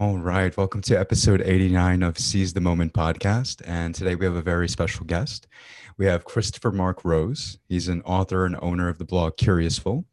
[0.00, 0.56] All right.
[0.56, 3.60] Welcome to episode 89 of Seize the Moment podcast.
[3.66, 5.46] And today we have a very special guest.
[5.98, 7.58] We have Christopher Mark Rose.
[7.68, 10.06] He's an author and owner of the blog Curiousful.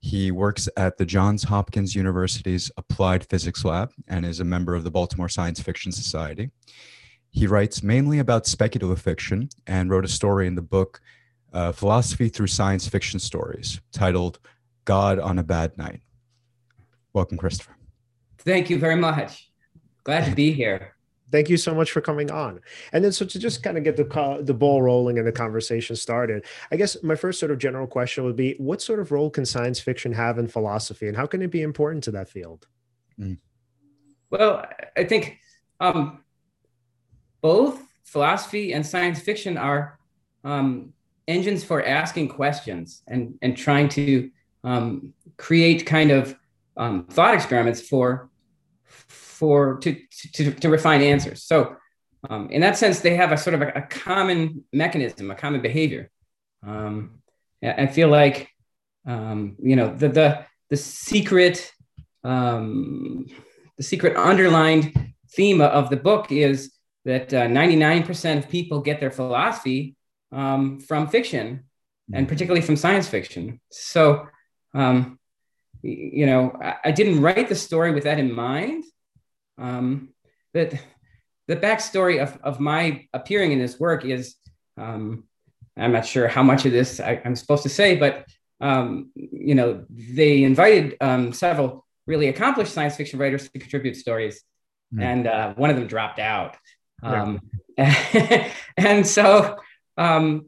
[0.00, 4.82] He works at the Johns Hopkins University's Applied Physics Lab and is a member of
[4.82, 6.50] the Baltimore Science Fiction Society.
[7.30, 11.00] He writes mainly about speculative fiction and wrote a story in the book
[11.52, 14.40] uh, Philosophy Through Science Fiction Stories titled
[14.84, 16.00] God on a Bad Night.
[17.12, 17.77] Welcome, Christopher.
[18.48, 19.50] Thank you very much.
[20.04, 20.94] Glad to be here.
[21.30, 22.60] Thank you so much for coming on.
[22.94, 25.94] And then, so to just kind of get the the ball rolling and the conversation
[25.94, 29.28] started, I guess my first sort of general question would be: What sort of role
[29.28, 32.66] can science fiction have in philosophy, and how can it be important to that field?
[33.20, 33.36] Mm.
[34.30, 34.64] Well,
[34.96, 35.36] I think
[35.78, 36.24] um,
[37.42, 39.98] both philosophy and science fiction are
[40.42, 40.94] um,
[41.26, 44.30] engines for asking questions and and trying to
[44.64, 46.34] um, create kind of
[46.78, 48.30] um, thought experiments for
[49.38, 49.96] for to
[50.34, 51.44] to, to refine answers.
[51.44, 51.76] So
[52.28, 55.60] um, in that sense, they have a sort of a, a common mechanism, a common
[55.60, 56.10] behavior.
[56.66, 57.20] Um,
[57.62, 58.48] I feel like
[59.06, 61.72] um, you know the the the secret
[62.24, 63.26] um,
[63.76, 66.72] the secret underlined theme of the book is
[67.04, 69.96] that uh, 99% of people get their philosophy
[70.32, 71.64] um, from fiction
[72.12, 73.60] and particularly from science fiction.
[73.70, 74.26] So,
[74.74, 75.18] um,
[75.82, 78.84] you know, I, I, didn't write the story with that in mind.
[79.58, 80.10] Um,
[80.54, 80.74] but
[81.46, 84.36] the backstory of, of my appearing in this work is
[84.76, 85.24] um,
[85.76, 88.26] I'm not sure how much of this I, am supposed to say, but
[88.60, 94.42] um, you know, they invited um, several really accomplished science fiction writers to contribute stories,
[94.94, 95.02] mm.
[95.02, 96.56] and uh, one of them dropped out.
[97.02, 97.40] Um,
[98.76, 99.56] and so
[99.96, 100.46] um,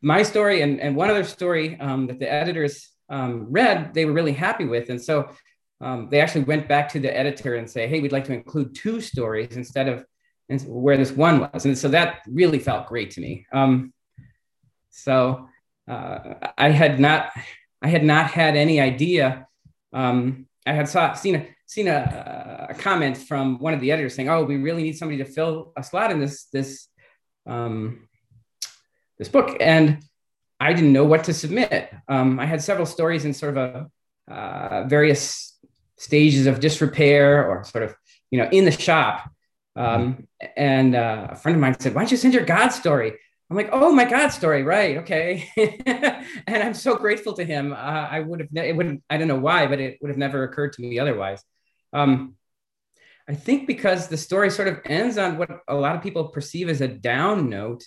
[0.00, 4.12] my story and, and one other story um, that the editors um, read, they were
[4.12, 4.88] really happy with.
[4.90, 5.30] And so
[5.80, 8.74] um, they actually went back to the editor and say, hey, we'd like to include
[8.74, 10.04] two stories instead of
[10.66, 11.66] where this one was.
[11.66, 13.46] And so that really felt great to me.
[13.52, 13.92] Um,
[14.90, 15.48] so
[15.88, 17.30] uh, I had not,
[17.82, 19.46] I had not had any idea.
[19.92, 24.14] Um, I had saw, seen a, seen a, a, comment from one of the editors
[24.14, 26.88] saying, "Oh, we really need somebody to fill a slot in this this
[27.46, 28.08] um,
[29.18, 30.02] this book," and
[30.58, 31.92] I didn't know what to submit.
[32.08, 33.90] Um, I had several stories in sort of
[34.28, 35.45] a uh, various
[35.96, 37.94] stages of disrepair or sort of
[38.30, 39.30] you know in the shop.
[39.74, 40.26] Um,
[40.56, 43.12] and uh, a friend of mine said, "Why don't you send your God story?"
[43.48, 44.98] I'm like, "Oh, my God story, right?
[44.98, 45.48] Okay."
[46.46, 47.72] and I'm so grateful to him.
[47.72, 50.18] Uh, I would have, ne- it would, I don't know why, but it would have
[50.18, 51.42] never occurred to me otherwise.
[51.92, 52.36] Um,
[53.28, 56.68] I think because the story sort of ends on what a lot of people perceive
[56.68, 57.84] as a down note.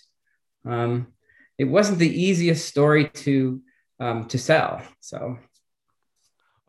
[0.65, 1.07] Um,
[1.57, 3.61] it wasn't the easiest story to
[3.99, 4.81] um, to sell.
[5.01, 5.37] So,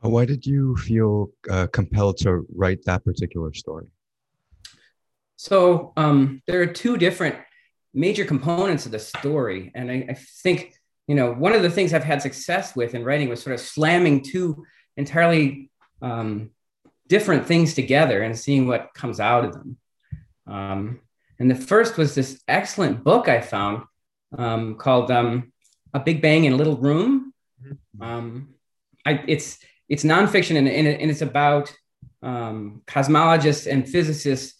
[0.08, 3.88] why did you feel uh, compelled to write that particular story?
[5.36, 7.36] So um, there are two different
[7.92, 10.74] major components of the story, and I, I think
[11.06, 13.60] you know one of the things I've had success with in writing was sort of
[13.60, 14.64] slamming two
[14.96, 15.70] entirely
[16.02, 16.50] um,
[17.08, 19.76] different things together and seeing what comes out of them.
[20.46, 21.00] Um,
[21.38, 23.84] and the first was this excellent book I found
[24.36, 25.52] um, called um,
[25.92, 27.32] A Big Bang in a Little Room.
[27.62, 28.02] Mm-hmm.
[28.02, 28.48] Um,
[29.04, 29.58] I, it's
[29.90, 31.74] it's nonfiction and, and, and it's about
[32.22, 34.54] um, cosmologists and physicists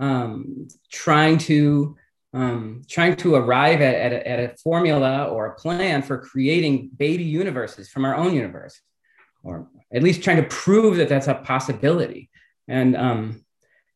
[0.00, 1.96] um, trying to
[2.34, 6.88] um, trying to arrive at, at a, at, a, formula or a plan for creating
[6.96, 8.80] baby universes from our own universe,
[9.44, 12.30] or at least trying to prove that that's a possibility.
[12.68, 13.44] And um,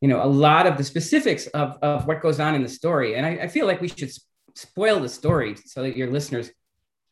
[0.03, 3.17] you know, a lot of the specifics of, of what goes on in the story.
[3.17, 4.13] And I, I feel like we should
[4.55, 6.51] spoil the story so that your listeners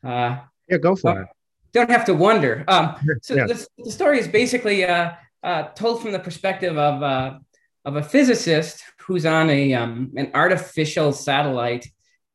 [0.03, 0.37] uh,
[0.69, 1.27] yeah go for don't, it
[1.75, 2.63] don't have to wonder.
[2.69, 3.47] Um, so yeah.
[3.47, 5.11] the, the, story is basically uh,
[5.43, 7.37] uh, told from the perspective of uh,
[7.83, 11.85] of a physicist who's on a um, an artificial satellite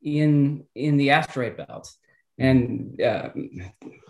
[0.03, 1.91] in in the asteroid belt.
[2.37, 3.29] And uh,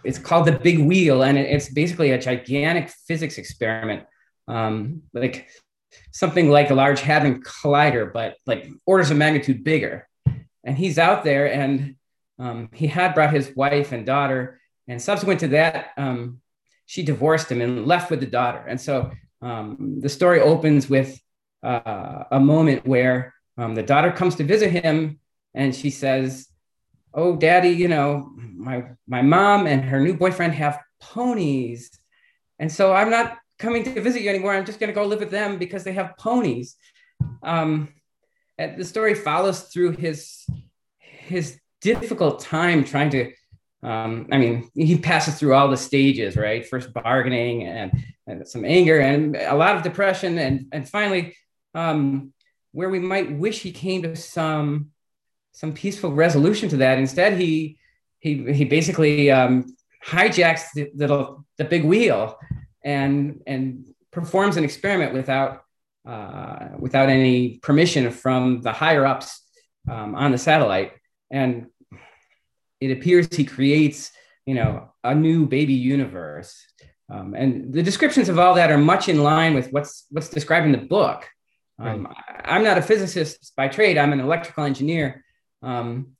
[0.03, 4.03] it's called the big wheel and it's basically a gigantic physics experiment.
[4.47, 5.49] Um, like
[6.11, 10.07] something like a large hadron collider but like orders of magnitude bigger.
[10.63, 11.95] And he's out there and
[12.37, 16.41] um, he had brought his wife and daughter and subsequent to that um,
[16.85, 18.63] she divorced him and left with the daughter.
[18.67, 19.11] And so
[19.41, 21.19] um, the story opens with
[21.63, 25.19] uh, a moment where um, the daughter comes to visit him
[25.53, 26.47] and she says
[27.13, 31.91] oh daddy you know my my mom and her new boyfriend have ponies.
[32.59, 34.53] And so i'm not coming to visit you anymore.
[34.53, 36.75] I'm just going to go live with them because they have ponies.
[37.43, 37.89] Um,
[38.57, 40.45] the story follows through his
[40.99, 43.31] his difficult time trying to
[43.83, 46.65] um, I mean, he passes through all the stages, right?
[46.65, 47.91] First bargaining and,
[48.27, 50.37] and some anger and a lot of depression.
[50.37, 51.35] And, and finally,
[51.73, 52.33] um,
[52.73, 54.91] where we might wish he came to some,
[55.53, 56.99] some peaceful resolution to that.
[56.99, 57.77] Instead, he,
[58.19, 59.75] he, he basically um,
[60.05, 62.37] hijacks the, the, the big wheel
[62.83, 65.63] and, and performs an experiment without,
[66.07, 69.41] uh, without any permission from the higher ups
[69.89, 70.93] um, on the satellite.
[71.31, 71.67] And
[72.81, 74.11] it appears he creates,
[74.45, 76.65] you know, a new baby universe.
[77.09, 80.65] Um, and the descriptions of all that are much in line with what's what's described
[80.65, 81.29] in the book.
[81.79, 82.41] Um, right.
[82.45, 83.97] I'm not a physicist by trade.
[83.97, 85.23] I'm an electrical engineer,
[85.61, 86.13] um,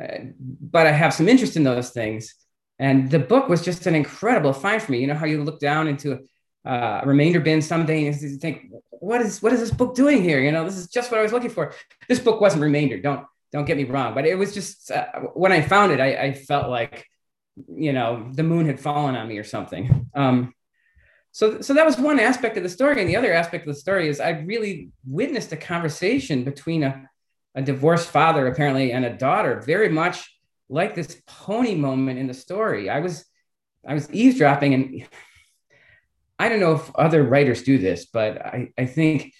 [0.00, 0.18] uh,
[0.60, 2.34] but I have some interest in those things.
[2.78, 5.00] And the book was just an incredible find for me.
[5.00, 6.20] You know how you look down into
[6.66, 10.22] uh, a remainder bin someday and you think, what is what is this book doing
[10.22, 10.40] here?
[10.40, 11.74] You know, this is just what I was looking for.
[12.08, 12.98] This book wasn't remainder.
[12.98, 16.16] Don't don't get me wrong, but it was just uh, when I found it, I,
[16.16, 17.06] I, felt like,
[17.68, 20.10] you know, the moon had fallen on me or something.
[20.14, 20.54] Um,
[21.32, 23.80] so, so that was one aspect of the story, and the other aspect of the
[23.80, 27.08] story is I really witnessed a conversation between a,
[27.54, 30.34] a divorced father apparently and a daughter, very much
[30.68, 32.88] like this pony moment in the story.
[32.88, 33.24] I was,
[33.86, 35.06] I was eavesdropping, and
[36.38, 39.32] I don't know if other writers do this, but I, I think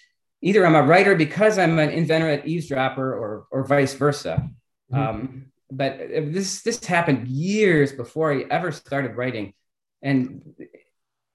[0.42, 4.50] either I'm a writer because I'm an inveterate eavesdropper or, or vice versa.
[4.92, 5.00] Mm-hmm.
[5.00, 9.54] Um, but this, this happened years before I ever started writing.
[10.02, 10.42] And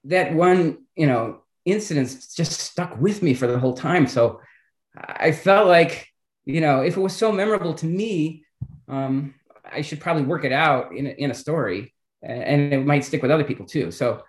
[0.04, 4.06] that one, you know, incident just stuck with me for the whole time.
[4.06, 4.40] So
[4.96, 6.06] I felt like,
[6.44, 8.44] you know, if it was so memorable to me,
[8.88, 9.34] um,
[9.70, 13.22] I should probably work it out in a, in a story and it might stick
[13.22, 13.90] with other people too.
[13.90, 14.22] So,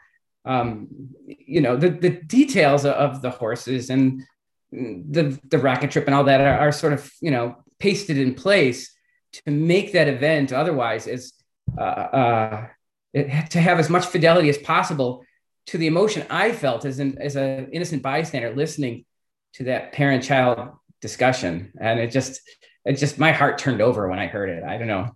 [0.46, 0.88] um,
[1.26, 4.24] you know, the, the details of the horses and
[4.72, 8.36] the the rocket trip and all that are, are, sort of you know pasted in
[8.36, 8.96] place
[9.34, 11.34] to make that event otherwise is
[11.78, 12.68] uh, uh,
[13.14, 15.24] it, to have as much fidelity as possible
[15.66, 19.06] to the emotion I felt as an as an innocent bystander listening
[19.54, 20.70] to that parent child
[21.02, 22.42] discussion and it just
[22.86, 25.16] it just my heart turned over when I heard it I don't know.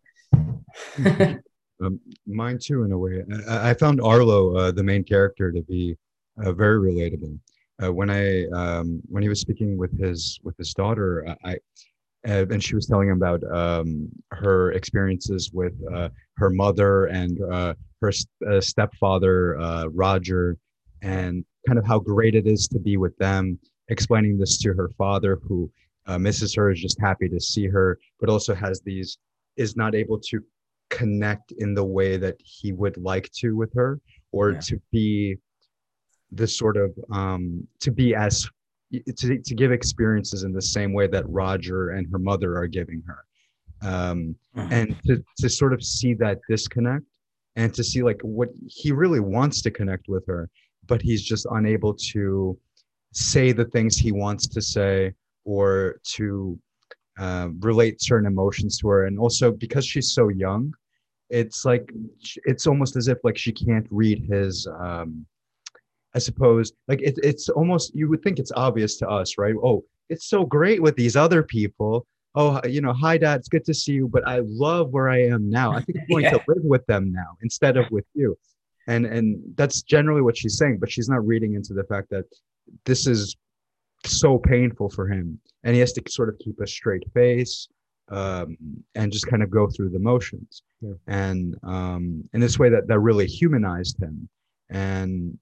[1.85, 3.23] um, mine too in a way.
[3.47, 5.95] I, I found Arlo, uh, the main character, to be
[6.43, 7.37] uh, very relatable
[7.83, 11.57] uh, when I um, when he was speaking with his with his daughter, I
[12.27, 17.41] uh, and she was telling him about um, her experiences with uh, her mother and
[17.51, 18.11] uh, her
[18.49, 20.57] uh, stepfather uh, Roger,
[21.01, 23.59] and kind of how great it is to be with them.
[23.89, 25.69] Explaining this to her father, who
[26.17, 29.17] misses her, is just happy to see her, but also has these
[29.57, 30.39] is not able to
[30.89, 33.99] connect in the way that he would like to with her,
[34.31, 34.59] or yeah.
[34.59, 35.37] to be
[36.35, 38.47] this sort of um, to be as
[38.91, 43.01] to, to give experiences in the same way that Roger and her mother are giving
[43.07, 43.25] her.
[43.81, 44.71] Um, mm-hmm.
[44.71, 47.03] and to, to sort of see that disconnect
[47.55, 50.49] and to see like what he really wants to connect with her,
[50.87, 52.57] but he's just unable to
[53.11, 55.13] say the things he wants to say
[55.43, 56.57] or to
[57.19, 59.05] uh, relate certain emotions to her.
[59.05, 60.73] And also because she's so young,
[61.29, 61.91] it's like
[62.45, 65.25] it's almost as if like she can't read his um,
[66.15, 69.55] I suppose like it, it's almost you would think it's obvious to us, right?
[69.63, 72.05] Oh, it's so great with these other people.
[72.35, 75.23] Oh, you know, hi dad, it's good to see you, but I love where I
[75.23, 75.71] am now.
[75.71, 76.31] I think I'm going yeah.
[76.31, 78.37] to live with them now instead of with you.
[78.87, 82.25] And and that's generally what she's saying, but she's not reading into the fact that
[82.85, 83.35] this is
[84.05, 87.67] so painful for him and he has to sort of keep a straight face
[88.09, 88.57] um,
[88.95, 90.93] and just kind of go through the motions yeah.
[91.07, 94.27] and um, in this way that that really humanized him
[94.69, 95.37] and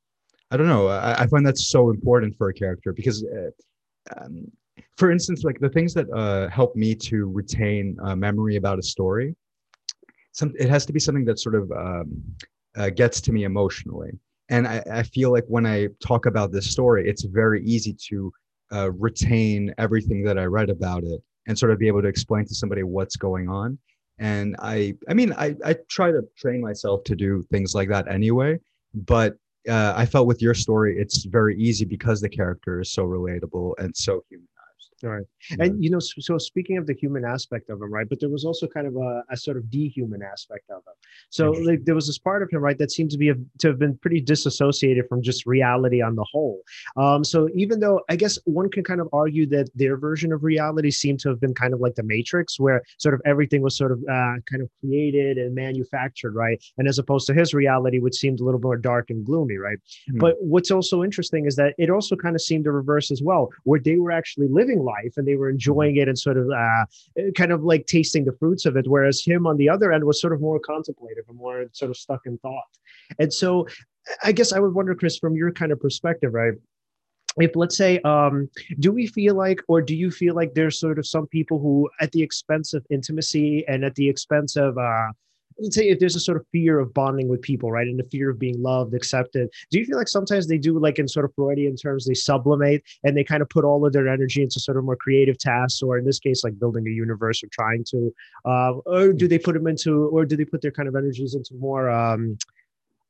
[0.52, 0.90] I don't know.
[0.90, 3.52] I, I find that so important for a character because, uh,
[4.18, 4.52] um,
[4.98, 8.84] for instance, like the things that uh, help me to retain uh, memory about a
[8.84, 9.36] story,
[10.34, 12.22] some it has to be something that sort of um,
[12.76, 14.12] uh, gets to me emotionally.
[14.50, 18.34] And I, I, feel like when I talk about this story, it's very easy to
[18.74, 22.46] uh, retain everything that I read about it and sort of be able to explain
[22.46, 23.78] to somebody what's going on.
[24.20, 28.10] And I, I mean, I, I try to train myself to do things like that
[28.10, 28.60] anyway.
[28.94, 29.38] But
[29.70, 33.74] uh, I felt with your story, it's very easy because the character is so relatable
[33.78, 34.48] and so human.
[35.04, 35.26] All right.
[35.60, 38.30] And, you know, so, so, speaking of the human aspect of him, right, but there
[38.30, 40.94] was also kind of a, a sort of dehuman aspect of him.
[41.30, 43.68] So like there was this part of him, right, that seemed to be a, to
[43.68, 46.62] have been pretty disassociated from just reality on the whole.
[46.98, 50.44] Um, so even though I guess one can kind of argue that their version of
[50.44, 53.78] reality seemed to have been kind of like the Matrix, where sort of everything was
[53.78, 56.64] sort of uh, kind of created and manufactured, right?
[56.78, 59.78] And as opposed to his reality, which seemed a little more dark and gloomy, right?
[60.10, 60.20] Mm-hmm.
[60.20, 63.50] But what's also interesting is that it also kind of seemed to reverse as well,
[63.64, 66.86] where they were actually living life and they were enjoying it and sort of uh,
[67.36, 68.88] kind of like tasting the fruits of it.
[68.88, 71.98] Whereas him on the other end was sort of more contemplative and more sort of
[71.98, 72.64] stuck in thought.
[73.20, 73.68] And so
[74.24, 76.54] I guess I would wonder, Chris, from your kind of perspective, right?
[77.38, 81.00] if let's say um, do we feel like or do you feel like there's sort
[81.00, 85.08] of some people who at the expense of intimacy and at the expense of uh,
[85.60, 88.04] let's say if there's a sort of fear of bonding with people right and the
[88.06, 91.26] fear of being loved accepted do you feel like sometimes they do like in sort
[91.26, 94.60] of freudian terms they sublimate and they kind of put all of their energy into
[94.60, 97.84] sort of more creative tasks or in this case like building a universe or trying
[97.84, 98.14] to
[98.46, 101.36] uh, or do they put them into or do they put their kind of energies
[101.36, 102.38] into more um,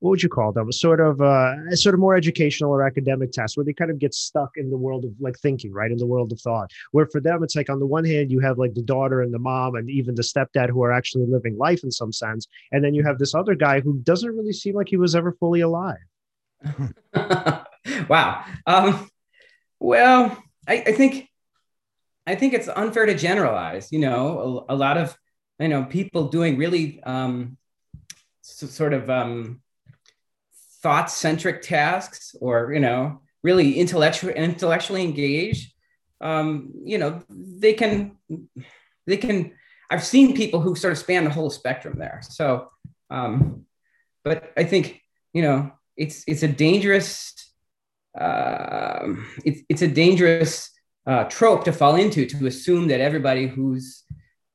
[0.01, 0.71] what would you call them?
[0.71, 4.15] Sort of uh, sort of more educational or academic tests where they kind of get
[4.15, 5.91] stuck in the world of like thinking, right?
[5.91, 6.71] In the world of thought.
[6.89, 9.31] Where for them, it's like on the one hand, you have like the daughter and
[9.31, 12.47] the mom and even the stepdad who are actually living life in some sense.
[12.71, 15.33] And then you have this other guy who doesn't really seem like he was ever
[15.33, 15.97] fully alive.
[18.09, 18.43] wow.
[18.65, 19.07] Um,
[19.79, 20.35] well,
[20.67, 21.29] I, I, think
[22.25, 23.91] I think it's unfair to generalize.
[23.91, 25.15] You know, a, a lot of
[25.59, 27.55] you know people doing really um,
[28.41, 29.61] so, sort of um,
[30.81, 35.73] thought centric tasks or you know really intellectual intellectually engaged
[36.21, 38.17] um, you know they can
[39.07, 39.51] they can
[39.89, 42.21] i've seen people who sort of span the whole spectrum there.
[42.23, 42.69] So
[43.09, 43.65] um,
[44.23, 45.01] but i think
[45.33, 47.33] you know it's it's a dangerous
[48.19, 49.13] uh,
[49.45, 50.69] it's, it's a dangerous
[51.07, 54.03] uh, trope to fall into to assume that everybody who's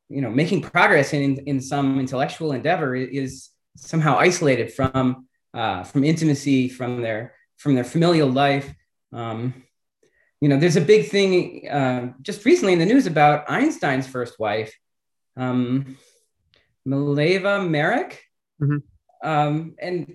[0.08, 5.25] you know making progress in in some intellectual endeavor is somehow isolated from
[5.56, 8.72] uh, from intimacy, from their from their familial life.
[9.12, 9.64] Um,
[10.40, 14.38] you know, there's a big thing uh, just recently in the news about Einstein's first
[14.38, 14.76] wife,
[15.36, 15.96] um,
[16.86, 18.18] Mileva Maric,
[18.60, 19.26] mm-hmm.
[19.26, 20.14] um, and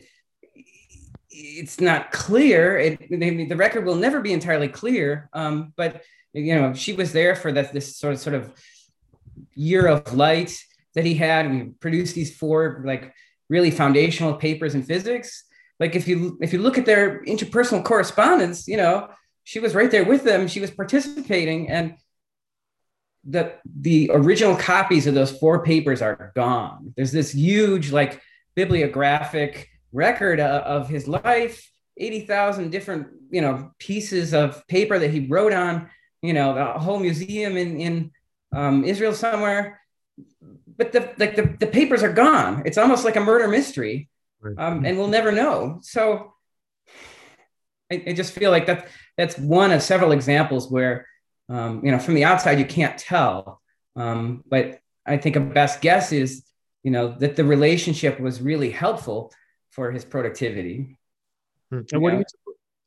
[1.31, 2.77] it's not clear.
[2.77, 7.35] It, the record will never be entirely clear, um, but you know, she was there
[7.35, 8.53] for that this sort of sort of
[9.55, 10.55] year of light
[10.93, 11.49] that he had.
[11.49, 13.13] We produced these four like
[13.51, 15.43] really foundational papers in physics.
[15.79, 19.09] Like if you if you look at their interpersonal correspondence you know
[19.43, 20.47] she was right there with them.
[20.47, 21.95] She was participating and
[23.23, 26.93] the the original copies of those four papers are gone.
[26.95, 28.21] There's this huge like
[28.55, 35.27] bibliographic record of, of his life 80,000 different you know pieces of paper that he
[35.27, 35.89] wrote on
[36.21, 38.11] you know the whole museum in in
[38.53, 39.81] um, Israel somewhere
[40.81, 42.63] but the like the, the papers are gone.
[42.65, 44.09] It's almost like a murder mystery,
[44.57, 45.77] um, and we'll never know.
[45.83, 46.33] So
[47.91, 51.05] I, I, just feel like that that's one of several examples where
[51.49, 53.61] um, you know from the outside you can't tell,
[53.95, 56.43] um, but I think a best guess is
[56.81, 59.31] you know that the relationship was really helpful
[59.69, 60.97] for his productivity.
[61.69, 61.81] Hmm.
[61.91, 62.25] And what do you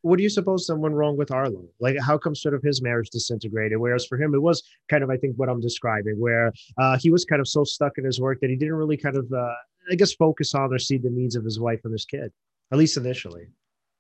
[0.05, 1.65] what do you suppose went wrong with Arlo?
[1.81, 3.79] Like, how come sort of his marriage disintegrated?
[3.79, 7.11] Whereas for him, it was kind of, I think, what I'm describing, where uh, he
[7.11, 9.55] was kind of so stuck in his work that he didn't really kind of, uh,
[9.91, 12.31] I guess, focus on or see the needs of his wife and his kid,
[12.71, 13.47] at least initially.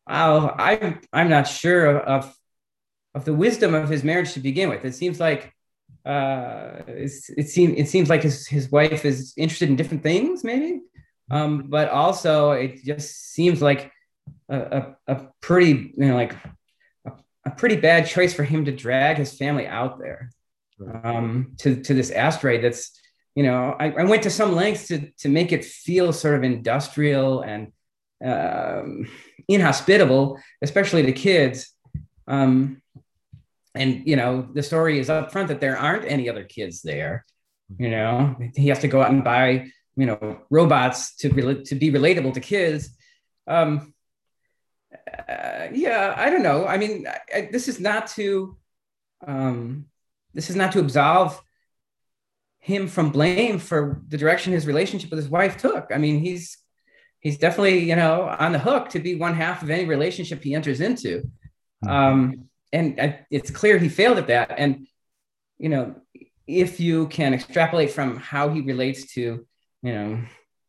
[0.06, 2.36] Oh, I'm I'm not sure of
[3.14, 4.84] of the wisdom of his marriage to begin with.
[4.84, 5.54] It seems like
[6.04, 10.82] uh, it seems it seems like his his wife is interested in different things, maybe,
[11.30, 13.90] um, but also it just seems like
[14.48, 16.34] a, a, a pretty, you know, like
[17.06, 17.12] a,
[17.46, 20.30] a, pretty bad choice for him to drag his family out there
[21.02, 22.98] um, to, to this asteroid that's,
[23.34, 26.44] you know, I, I went to some lengths to, to make it feel sort of
[26.44, 27.72] industrial and
[28.24, 29.08] um,
[29.48, 31.72] inhospitable, especially to kids.
[32.26, 32.82] Um,
[33.74, 37.24] and you know, the story is up front that there aren't any other kids there.
[37.78, 41.74] You know, he has to go out and buy, you know, robots to re- to
[41.74, 42.96] be relatable to kids.
[43.46, 43.93] Um,
[45.28, 46.66] uh, yeah, I don't know.
[46.66, 48.56] I mean, I, I, this is not to
[49.26, 49.86] um,
[50.32, 51.40] this is not to absolve
[52.58, 55.90] him from blame for the direction his relationship with his wife took.
[55.94, 56.58] I mean, he's
[57.20, 60.54] he's definitely you know on the hook to be one half of any relationship he
[60.54, 61.30] enters into,
[61.86, 64.54] um, and I, it's clear he failed at that.
[64.56, 64.86] And
[65.58, 65.96] you know,
[66.46, 69.46] if you can extrapolate from how he relates to
[69.82, 70.22] you know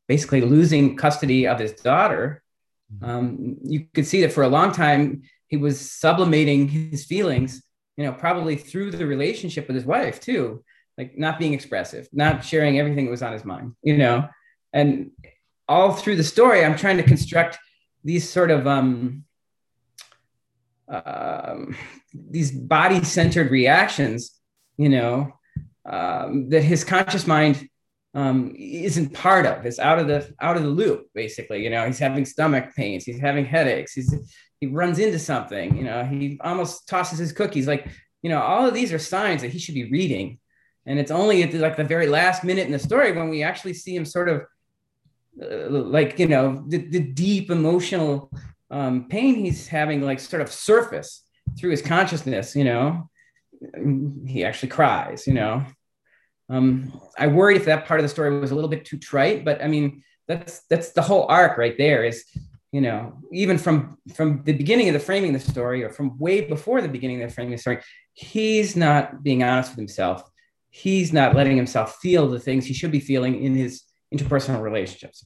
[0.08, 2.44] basically losing custody of his daughter.
[3.02, 7.64] Um, you could see that for a long time he was sublimating his feelings,
[7.98, 10.64] you know, probably through the relationship with his wife too,
[10.98, 14.28] like not being expressive, not sharing everything that was on his mind, you know,
[14.74, 15.12] and
[15.68, 17.58] all through the story, I'm trying to construct
[18.04, 19.24] these sort of um,
[20.88, 21.76] um,
[22.14, 24.32] these body-centered reactions,
[24.78, 25.34] you know,
[25.86, 27.68] um, that his conscious mind
[28.16, 29.66] um, isn't part of.
[29.66, 31.64] It's out of the out of the loop, basically.
[31.64, 34.16] You know, he's having stomach pains, he's having headaches, he's
[34.62, 35.78] he runs into something.
[35.78, 37.68] You know, he almost tosses his cookies.
[37.68, 37.88] Like,
[38.22, 40.40] you know, all of these are signs that he should be reading.
[40.86, 43.44] And it's only at the, like the very last minute in the story when we
[43.44, 44.44] actually see him sort of
[45.42, 48.32] uh, like, you know, the, the deep emotional
[48.72, 51.24] um, pain he's having, like sort of surface
[51.58, 53.10] through his consciousness, you know,
[54.26, 55.66] he actually cries, you know.
[56.50, 59.44] Um, I worried if that part of the story was a little bit too trite,
[59.44, 62.26] but I mean, that's that's the whole arc right there is
[62.72, 66.18] you know even from from the beginning of the framing of the story or from
[66.18, 67.80] way before the beginning of the framing of the story
[68.16, 70.24] he's not being honest with himself.
[70.70, 73.84] He's not letting himself feel the things he should be feeling in his
[74.14, 75.26] interpersonal relationships.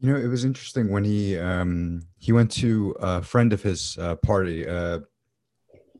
[0.00, 3.96] You know it was interesting when he um he went to a friend of his
[3.98, 5.00] uh, party uh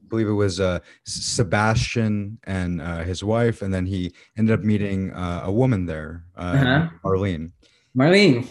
[0.08, 5.12] believe it was uh, Sebastian and uh, his wife, and then he ended up meeting
[5.12, 6.88] uh, a woman there, uh, uh-huh.
[7.04, 7.52] Marlene.
[7.96, 8.50] Marlene.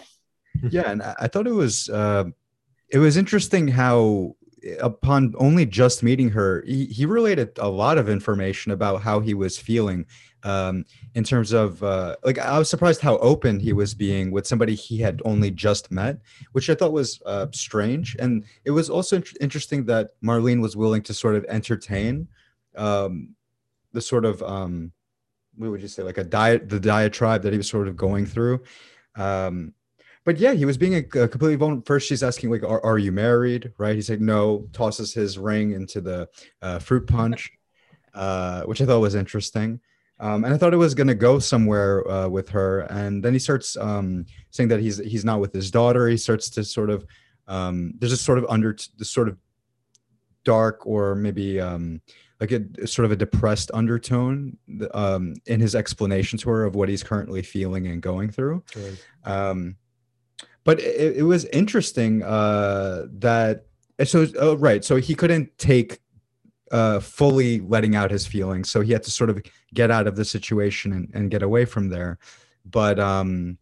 [0.70, 2.26] yeah, and I, I thought it was uh,
[2.90, 4.36] it was interesting how
[4.80, 9.34] upon only just meeting her, he, he related a lot of information about how he
[9.34, 10.06] was feeling
[10.44, 14.46] um, in terms of uh, like I was surprised how open he was being with
[14.46, 16.20] somebody he had only just met,
[16.52, 18.16] which I thought was uh, strange.
[18.20, 22.28] And it was also int- interesting that Marlene was willing to sort of entertain
[22.76, 23.36] um,
[23.92, 24.92] the sort of um,
[25.56, 28.26] what would you say like a diet the diatribe that he was sort of going
[28.26, 28.62] through
[29.16, 29.74] um,
[30.26, 31.84] but yeah, he was being a, a completely vulnerable.
[31.86, 33.96] First, she's asking like, are, "Are you married?" Right?
[33.96, 36.28] He's like, "No." Tosses his ring into the
[36.62, 37.52] uh, fruit punch,
[38.14, 39.80] uh, which I thought was interesting.
[40.20, 42.82] Um, and I thought it was going to go somewhere uh, with her.
[42.82, 46.08] And then he starts um, saying that he's he's not with his daughter.
[46.08, 47.06] He starts to sort of
[47.48, 49.38] um, there's a sort of under this sort of
[50.44, 52.02] dark or maybe um,
[52.40, 54.58] like a sort of a depressed undertone
[54.94, 58.64] um, in his explanation to her of what he's currently feeling and going through.
[58.76, 59.06] Right.
[60.66, 63.68] But it, it, was interesting uh, that
[64.04, 66.00] so oh, right, so he couldn't take
[66.72, 69.42] uh, fully letting out his feelings, so he had to sort of
[69.74, 72.18] get out of the situation and, and get away from there.
[72.66, 73.58] But um,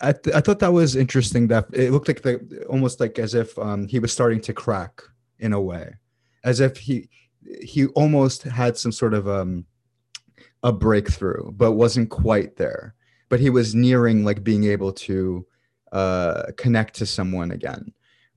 [0.00, 1.48] I, th- I thought that was interesting.
[1.48, 5.02] That it looked like the almost like as if um, he was starting to crack
[5.40, 5.96] in a way,
[6.44, 7.08] as if he
[7.62, 9.66] he almost had some sort of um,
[10.62, 12.94] a breakthrough, but wasn't quite there.
[13.28, 15.44] But he was nearing like being able to
[15.96, 17.90] uh, connect to someone again.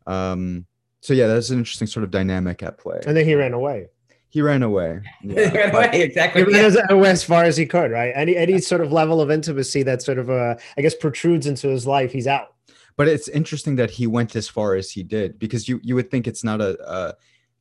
[0.07, 0.65] Um,
[1.01, 3.01] so yeah, that's an interesting sort of dynamic at play.
[3.05, 3.87] And then he ran away.
[4.29, 5.01] He ran away.
[5.21, 5.49] Yeah.
[5.49, 6.45] he ran away exactly.
[6.45, 8.13] He ran as, as, far as he could, right?
[8.15, 11.67] Any any sort of level of intimacy that sort of uh, I guess protrudes into
[11.67, 12.55] his life, he's out.
[12.95, 16.09] But it's interesting that he went as far as he did because you you would
[16.09, 17.13] think it's not a, a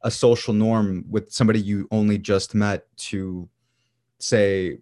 [0.03, 3.49] a social norm with somebody you only just met to
[4.21, 4.79] say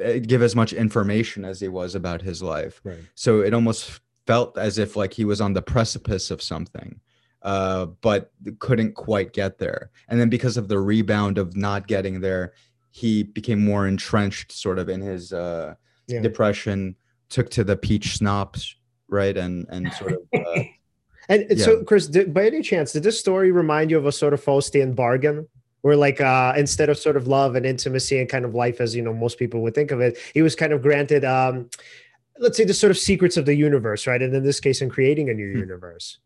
[0.00, 2.80] eh, give as much information as he was about his life.
[2.82, 2.98] Right.
[3.14, 7.00] So it almost felt as if like he was on the precipice of something
[7.42, 12.20] uh, but couldn't quite get there and then because of the rebound of not getting
[12.20, 12.52] there
[12.90, 15.74] he became more entrenched sort of in his uh,
[16.06, 16.20] yeah.
[16.20, 16.94] depression
[17.28, 18.76] took to the peach schnapps
[19.08, 20.62] right and and sort of uh,
[21.28, 21.64] and yeah.
[21.64, 24.44] so chris did, by any chance did this story remind you of a sort of
[24.44, 25.48] faustian bargain
[25.80, 28.94] where like uh instead of sort of love and intimacy and kind of life as
[28.94, 31.68] you know most people would think of it he was kind of granted um
[32.38, 34.20] let's say the sort of secrets of the universe, right?
[34.20, 35.58] And in this case, in creating a new hmm.
[35.58, 36.18] universe.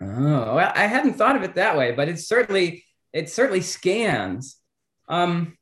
[0.00, 4.56] Oh, well, I hadn't thought of it that way, but it certainly it certainly scans.
[5.08, 5.56] Um,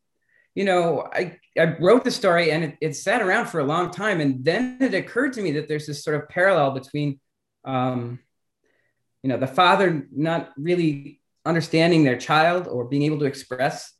[0.54, 3.90] you know, I, I wrote the story and it, it sat around for a long
[3.90, 7.20] time, and then it occurred to me that there's this sort of parallel between,
[7.64, 8.18] um,
[9.22, 13.92] you know, the father not really understanding their child or being able to express,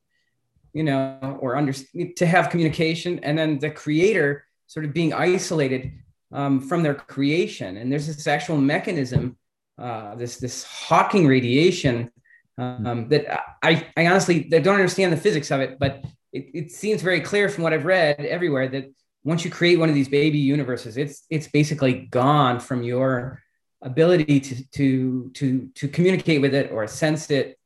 [0.72, 5.92] you know, or under to have communication, and then the creator sort of being isolated
[6.32, 7.76] um, from their creation.
[7.76, 9.37] And there's this actual mechanism,
[9.76, 12.11] uh, this this Hawking radiation
[12.56, 13.24] um, that
[13.62, 17.20] I, I honestly I don't understand the physics of it, but it, it seems very
[17.20, 18.87] clear from what I've read everywhere that
[19.24, 23.42] once you create one of these baby universes, it's it's basically gone from your
[23.82, 27.58] ability to to to to communicate with it or sense it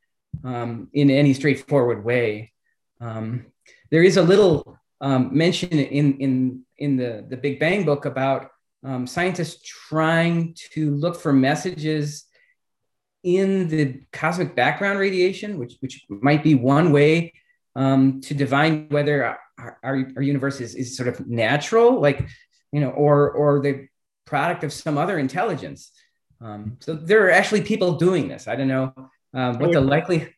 [0.42, 2.52] um, in any straightforward way.
[3.00, 3.46] Um,
[3.92, 8.50] there is a little um, mention in in in the the Big Bang book about
[8.84, 12.24] um, scientists trying to look for messages
[13.22, 17.32] in the cosmic background radiation, which which might be one way
[17.74, 19.24] um, to divine whether
[19.58, 22.26] our, our, our, universe is, is sort of natural, like
[22.72, 23.88] you know, or or the
[24.24, 25.92] product of some other intelligence.
[26.40, 28.46] Um, so there are actually people doing this.
[28.46, 28.92] I don't know
[29.34, 30.32] um, what the likely.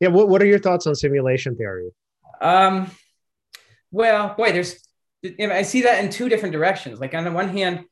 [0.00, 1.90] Yeah, what, what are your thoughts on simulation theory?
[2.40, 2.90] Um,
[3.90, 4.84] well, boy, there's
[5.24, 7.00] I see that in two different directions.
[7.00, 7.84] Like on the one hand,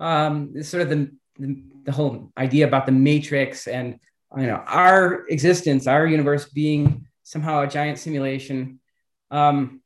[0.00, 4.00] um, sort of the, the, the whole idea about the matrix and
[4.36, 8.80] you know our existence, our universe being somehow a giant simulation.
[9.30, 9.80] Um,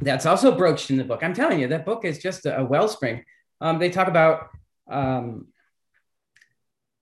[0.00, 1.22] that's also broached in the book.
[1.22, 3.24] I'm telling you, that book is just a, a wellspring.
[3.60, 4.48] Um, they talk about
[4.90, 5.48] um,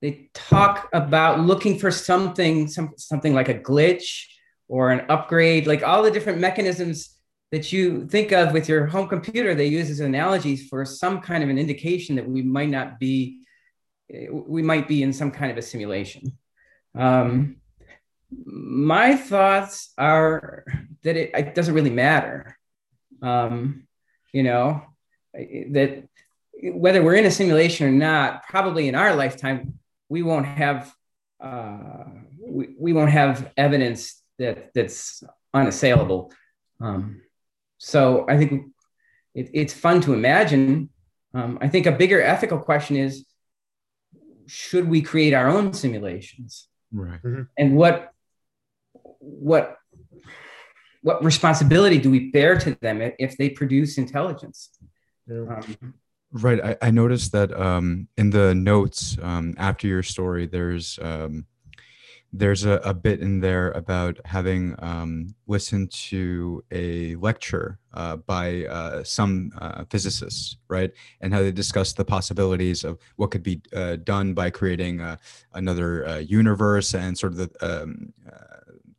[0.03, 4.27] they talk about looking for something, some, something like a glitch
[4.66, 7.12] or an upgrade, like all the different mechanisms
[7.53, 9.55] that you think of with your home computer.
[9.55, 13.43] They use as analogies for some kind of an indication that we might not be,
[14.31, 16.38] we might be in some kind of a simulation.
[16.95, 17.57] Um,
[18.45, 20.65] my thoughts are
[21.03, 22.59] that it, it doesn't really matter.
[23.21, 23.87] Um,
[24.33, 24.83] you know,
[25.35, 26.09] that
[26.62, 29.75] whether we're in a simulation or not, probably in our lifetime,
[30.09, 30.93] we won't have
[31.38, 32.05] uh,
[32.41, 36.33] we, we won't have evidence that that's unassailable.
[36.81, 37.23] Um,
[37.85, 38.71] so I think
[39.35, 40.88] it, it's fun to imagine.
[41.35, 43.27] Um, I think a bigger ethical question is:
[44.47, 46.68] Should we create our own simulations?
[46.92, 47.21] Right.
[47.21, 47.42] Mm-hmm.
[47.59, 48.12] And what
[49.18, 49.79] what
[51.03, 54.71] what responsibility do we bear to them if they produce intelligence?
[55.29, 55.95] Um,
[56.31, 56.64] right.
[56.64, 61.47] I, I, noticed that um, in the notes um, after your story, there's um,
[62.33, 68.64] there's a, a, bit in there about having um, listened to a lecture uh, by
[68.64, 70.90] uh, some uh, physicists, right?
[71.21, 75.16] And how they discussed the possibilities of what could be uh, done by creating uh,
[75.53, 78.14] another uh, universe and sort of the um,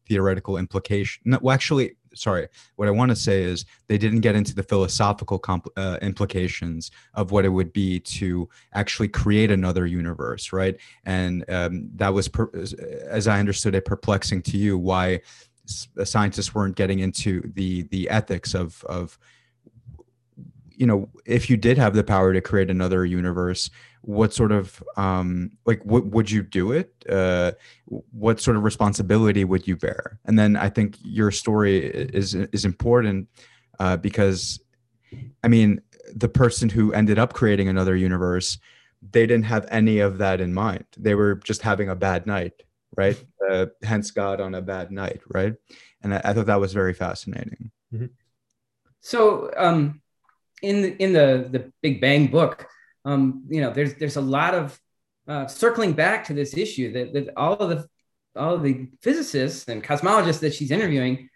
[0.07, 1.23] theoretical implication.
[1.25, 2.47] No, well, actually, sorry.
[2.75, 5.43] What I want to say is they didn't get into the philosophical
[5.77, 10.77] uh, implications of what it would be to actually create another universe, right?
[11.05, 12.51] And um, that was, per-
[13.07, 14.77] as I understood it, perplexing to you.
[14.77, 15.21] Why
[15.65, 19.17] scientists weren't getting into the the ethics of of
[20.71, 23.69] you know if you did have the power to create another universe
[24.05, 26.93] what sort of um like what would you do it?
[27.09, 27.53] Uh
[27.87, 30.19] what sort of responsibility would you bear?
[30.25, 33.29] And then i think your story is is important
[33.79, 34.59] uh because
[35.43, 35.81] i mean
[36.13, 38.57] the person who ended up creating another universe
[39.11, 40.85] they didn't have any of that in mind.
[40.97, 42.63] They were just having a bad night
[42.95, 43.17] right?
[43.49, 45.55] Uh, hence god on a bad night right?
[46.01, 47.71] And i, I thought that was very fascinating.
[47.93, 48.07] Mm-hmm.
[48.99, 50.01] so um
[50.61, 52.67] in the, in the the Big Bang book,
[53.05, 54.79] um, you know, there's there's a lot of
[55.27, 57.87] uh, circling back to this issue that, that all of the
[58.35, 61.29] all of the physicists and cosmologists that she's interviewing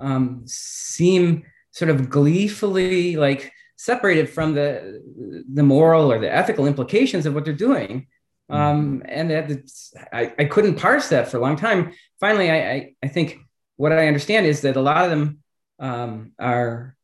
[0.00, 5.02] um, seem sort of gleefully like separated from the
[5.52, 8.06] the moral or the ethical implications of what they're doing.
[8.50, 8.60] Mm-hmm.
[8.60, 11.92] Um, and that I, I couldn't parse that for a long time.
[12.20, 13.38] Finally, I, I, I think
[13.76, 15.38] what I understand is that a lot of them
[15.78, 16.96] um, are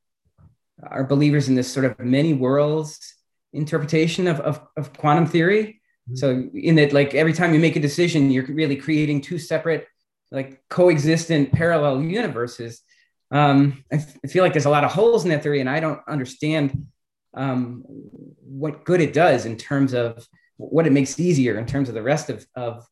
[0.83, 3.18] are believers in this sort of many worlds
[3.53, 5.81] interpretation of, of, of quantum theory.
[6.09, 6.17] Mm-hmm.
[6.17, 9.87] So in that, like every time you make a decision, you're really creating two separate,
[10.31, 12.83] like coexistent parallel universes.
[13.31, 15.69] Um, I, f- I feel like there's a lot of holes in that theory, and
[15.69, 16.87] I don't understand
[17.35, 21.95] um, what good it does in terms of what it makes easier in terms of
[21.95, 22.87] the rest of, of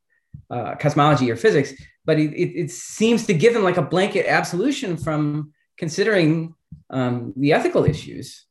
[0.51, 1.73] uh, cosmology or physics.
[2.05, 6.55] But it, it, it seems to give them like a blanket absolution from considering
[6.91, 8.47] um, the ethical issues.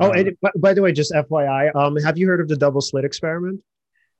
[0.00, 2.80] Oh, um, and by the way, just FYI, um, have you heard of the double
[2.80, 3.60] slit experiment?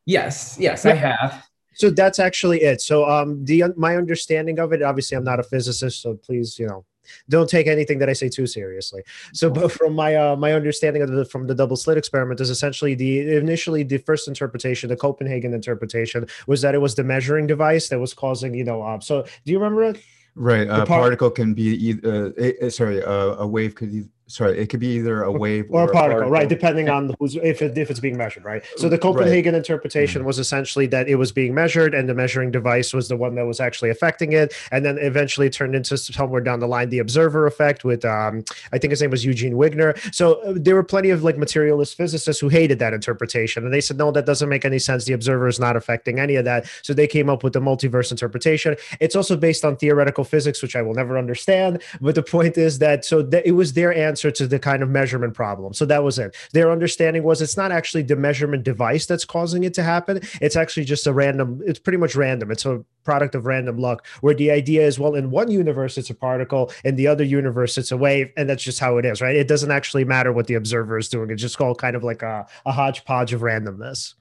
[0.06, 0.92] Yes, yes, yeah.
[0.92, 1.46] I have.
[1.74, 2.80] So that's actually it.
[2.80, 6.68] So um, the my understanding of it, obviously, I'm not a physicist, so please, you
[6.68, 6.84] know,
[7.28, 9.02] don't take anything that I say too seriously.
[9.32, 12.50] So, but from my uh, my understanding of the from the double slit experiment is
[12.50, 17.46] essentially the initially the first interpretation, the Copenhagen interpretation, was that it was the measuring
[17.46, 20.00] device that was causing, you know, uh, so do you remember it?
[20.36, 20.68] Right.
[20.68, 24.80] A par- particle can be either, uh, sorry, uh, a wave could sorry, it could
[24.80, 26.48] be either a wave or, or a, particle, particle, right?
[26.48, 28.64] Depending on who's if it, if it's being measured, right?
[28.76, 29.58] So the Copenhagen right.
[29.58, 30.26] interpretation mm-hmm.
[30.26, 33.46] was essentially that it was being measured, and the measuring device was the one that
[33.46, 37.46] was actually affecting it, and then eventually turned into somewhere down the line the observer
[37.46, 39.96] effect with um, I think his name was Eugene Wigner.
[40.12, 43.80] So uh, there were plenty of like materialist physicists who hated that interpretation, and they
[43.80, 45.04] said no, that doesn't make any sense.
[45.04, 46.66] The observer is not affecting any of that.
[46.82, 48.74] So they came up with the multiverse interpretation.
[48.98, 51.82] It's also based on theoretical physics, which I will never understand.
[52.00, 54.82] But the point is that so that it was their answer answer to the kind
[54.82, 55.72] of measurement problem.
[55.72, 56.36] So that was it.
[56.52, 60.20] Their understanding was it's not actually the measurement device that's causing it to happen.
[60.40, 62.50] It's actually just a random, it's pretty much random.
[62.50, 66.10] It's a product of random luck where the idea is, well, in one universe, it's
[66.10, 68.30] a particle, in the other universe, it's a wave.
[68.36, 69.36] And that's just how it is, right?
[69.36, 71.30] It doesn't actually matter what the observer is doing.
[71.30, 74.14] It's just called kind of like a, a hodgepodge of randomness.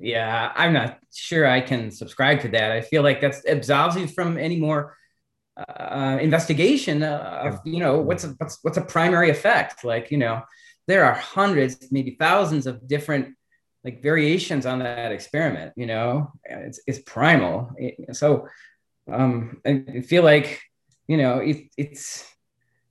[0.00, 2.70] Yeah, I'm not sure I can subscribe to that.
[2.70, 4.96] I feel like that's absolves you from any more
[5.58, 10.42] uh, investigation of you know what's a, what's what's a primary effect like you know
[10.86, 13.34] there are hundreds maybe thousands of different
[13.84, 17.70] like variations on that experiment you know it's, it's primal
[18.12, 18.46] so
[19.10, 20.60] um, I feel like
[21.06, 22.26] you know it, it's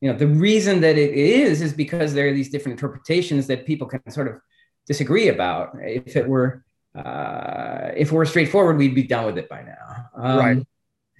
[0.01, 3.65] you know the reason that it is is because there are these different interpretations that
[3.65, 4.39] people can sort of
[4.86, 5.75] disagree about.
[5.82, 6.63] If it were
[6.95, 10.10] uh, if it were straightforward, we'd be done with it by now.
[10.15, 10.67] Um, right.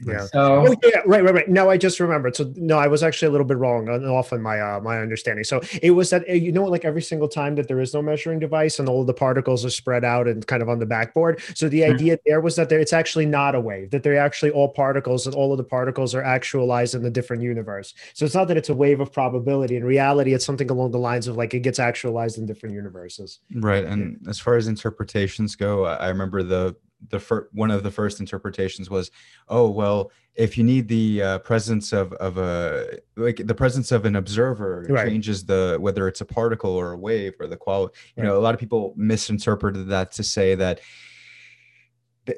[0.06, 0.26] Yeah.
[0.28, 1.50] So, oh, yeah, right, right, right.
[1.50, 2.36] Now I just remembered.
[2.36, 5.44] So no, I was actually a little bit wrong off on my uh, my understanding.
[5.44, 8.40] So it was that you know, like every single time that there is no measuring
[8.40, 11.42] device and all of the particles are spread out and kind of on the backboard.
[11.56, 11.94] So the mm-hmm.
[11.94, 15.26] idea there was that there, it's actually not a wave; that they're actually all particles,
[15.26, 17.94] and all of the particles are actualized in the different universe.
[18.14, 19.78] So it's not that it's a wave of probability.
[19.78, 23.40] In reality, it's something along the lines of like it gets actualized in different universes.
[23.56, 23.84] Right.
[23.84, 26.76] And as far as interpretations go, I remember the
[27.10, 29.12] the first one of the first interpretations was
[29.50, 34.06] oh well if you need the uh, presence of of a like the presence of
[34.06, 35.08] an observer right.
[35.08, 38.30] changes the whether it's a particle or a wave or the quality you right.
[38.30, 40.80] know a lot of people misinterpreted that to say that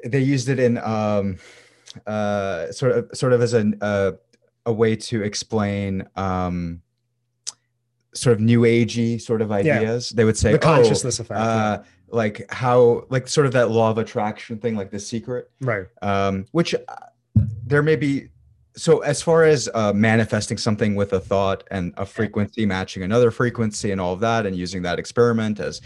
[0.04, 1.36] they used it in um
[2.06, 4.12] uh sort of sort of as a uh,
[4.66, 6.80] a way to explain um
[8.12, 10.16] sort of new agey sort of ideas yeah.
[10.16, 13.70] they would say the consciousness oh, effect uh, yeah like how like sort of that
[13.70, 15.50] law of attraction thing like the secret.
[15.60, 15.86] Right.
[16.02, 16.78] Um which uh,
[17.64, 18.28] there may be
[18.76, 23.30] so as far as uh, manifesting something with a thought and a frequency matching another
[23.30, 25.80] frequency and all of that and using that experiment as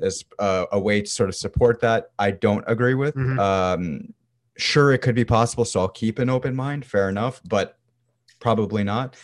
[0.00, 3.14] as uh, a way to sort of support that i don't agree with.
[3.14, 3.38] Mm-hmm.
[3.38, 4.14] um
[4.56, 7.76] sure it could be possible so i'll keep an open mind fair enough but
[8.40, 9.16] probably not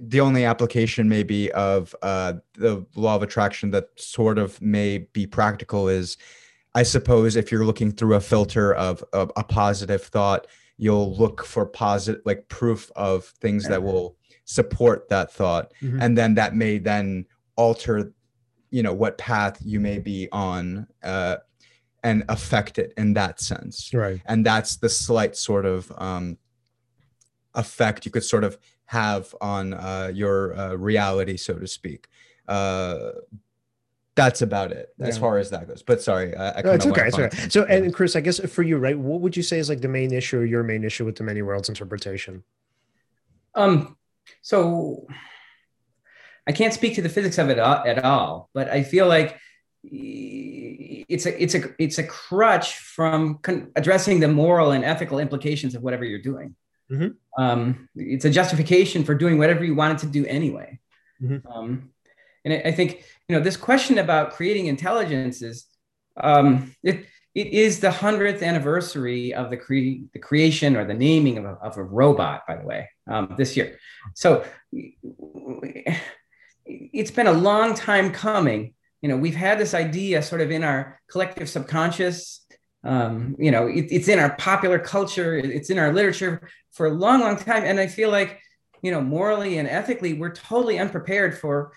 [0.00, 5.26] the only application maybe of uh, the law of attraction that sort of may be
[5.26, 6.16] practical is
[6.74, 10.46] i suppose if you're looking through a filter of, of a positive thought
[10.78, 15.72] you'll look for positive like proof of things that will support that thought.
[15.82, 16.00] Mm-hmm.
[16.00, 18.12] and then that may then alter
[18.70, 21.36] you know what path you may be on uh,
[22.02, 23.90] and affect it in that sense.
[23.92, 24.20] Right.
[24.26, 26.36] And that's the slight sort of um,
[27.54, 28.04] effect.
[28.04, 32.08] You could sort of have on uh, your uh, reality, so to speak.
[32.48, 33.10] Uh,
[34.14, 35.20] that's about it as yeah.
[35.20, 35.82] far as that goes.
[35.82, 37.08] But sorry, I, I no, it's okay.
[37.08, 37.48] It's okay.
[37.50, 38.98] So, and Chris, I guess for you, right?
[38.98, 41.24] What would you say is like the main issue or your main issue with the
[41.24, 42.42] many worlds interpretation?
[43.54, 43.96] Um,
[44.40, 45.06] so
[46.46, 49.38] I can't speak to the physics of it at all, but I feel like
[49.82, 55.74] it's a it's a it's a crutch from con- addressing the moral and ethical implications
[55.74, 56.54] of whatever you're doing.
[56.90, 57.42] Mm-hmm.
[57.42, 60.78] Um, it's a justification for doing whatever you wanted to do anyway.
[61.22, 61.46] Mm-hmm.
[61.50, 61.90] Um,
[62.44, 65.66] and I, I, think you know this question about creating intelligence is
[66.16, 71.38] um, it it is the hundredth anniversary of the cre- the creation or the naming
[71.38, 72.46] of a, of a robot.
[72.46, 73.78] By the way, um, this year,
[74.14, 74.44] so
[76.64, 78.74] it's been a long time coming.
[79.02, 82.45] You know, we've had this idea sort of in our collective subconscious
[82.86, 86.90] um, you know, it, it's in our popular culture, it's in our literature for a
[86.90, 87.64] long, long time.
[87.64, 88.40] And I feel like,
[88.80, 91.72] you know, morally and ethically, we're totally unprepared for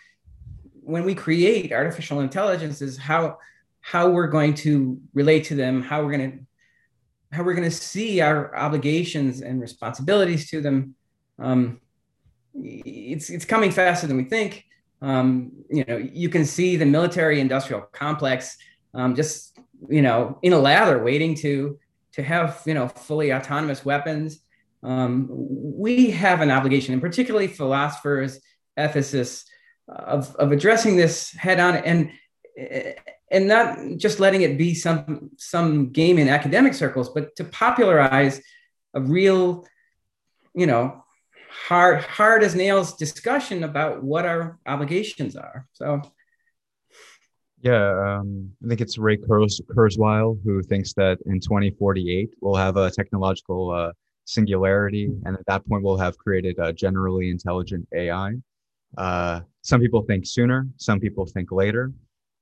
[0.84, 3.40] when we create artificial intelligences, how
[3.82, 6.38] how we're going to relate to them, how we're going to
[7.32, 10.96] how we're going to see our obligations and responsibilities to them.
[11.40, 11.80] Um,
[12.54, 14.66] it's it's coming faster than we think.
[15.02, 18.58] Um, you know, you can see the military-industrial complex
[18.94, 19.49] um, just
[19.88, 21.80] you know in a lather, waiting to
[22.14, 24.40] to have you know fully autonomous weapons
[24.84, 28.40] um, we have an obligation, and particularly philosophers,
[28.78, 29.46] ethicists,
[29.88, 32.12] of, of addressing this head on and
[33.32, 38.42] and not just letting it be some some game in academic circles, but to popularize
[38.94, 39.66] a real,
[40.54, 41.04] you know,
[41.68, 45.68] hard hard as nails discussion about what our obligations are.
[45.74, 46.02] So.
[47.62, 52.90] Yeah, um, I think it's Ray Kurzweil who thinks that in 2048 we'll have a
[52.90, 53.92] technological uh,
[54.26, 58.34] singularity, and at that point, we'll have created a generally intelligent AI.
[58.98, 61.92] Uh, some people think sooner, some people think later,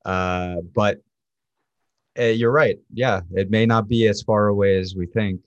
[0.05, 1.01] uh, but
[2.19, 2.77] uh, you're right.
[2.93, 5.41] Yeah, it may not be as far away as we think.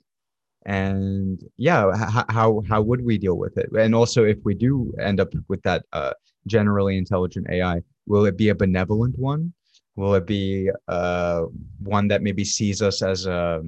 [0.67, 3.71] And yeah, h- how how would we deal with it?
[3.73, 6.13] And also, if we do end up with that uh,
[6.47, 9.53] generally intelligent AI, will it be a benevolent one?
[9.97, 11.45] Will it be uh,
[11.83, 13.63] one that maybe sees us as a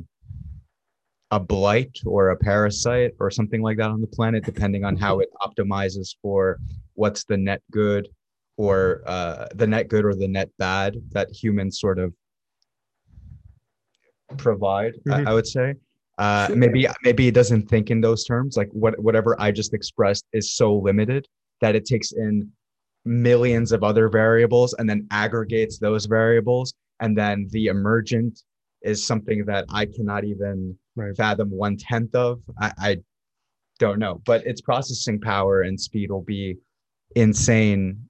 [1.33, 5.19] a blight or a parasite or something like that on the planet, depending on how
[5.19, 6.59] it optimizes for
[6.93, 8.07] what's the net good
[8.59, 12.13] or uh, the net good or the net bad that humans sort of
[14.37, 14.93] provide.
[15.07, 15.27] Mm-hmm.
[15.27, 15.75] I, I, would say.
[16.19, 18.59] Uh, maybe maybe it doesn't think in those terms.
[18.59, 21.27] Like what whatever I just expressed is so limited
[21.63, 22.53] that it takes in
[23.05, 28.43] millions of other variables and then aggregates those variables, and then the emergent
[28.83, 31.17] is something that I cannot even right.
[31.17, 32.41] fathom one tenth of.
[32.61, 32.97] I, I
[33.79, 36.57] don't know, but its processing power and speed will be
[37.15, 38.09] insane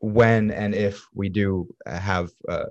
[0.00, 2.64] when and if we do have uh,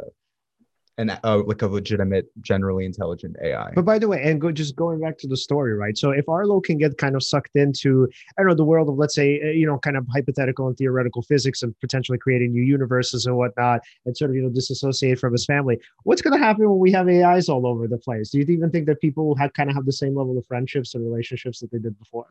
[0.98, 3.72] an uh, like a legitimate, generally intelligent AI.
[3.74, 5.98] But by the way, and go, just going back to the story, right?
[5.98, 8.96] So if Arlo can get kind of sucked into, I don't know, the world of
[8.96, 12.62] let's say, uh, you know, kind of hypothetical and theoretical physics and potentially creating new
[12.62, 16.44] universes and whatnot, and sort of you know disassociate from his family, what's going to
[16.44, 18.30] happen when we have AIs all over the place?
[18.30, 20.94] Do you even think that people have kind of have the same level of friendships
[20.94, 22.28] and relationships that they did before?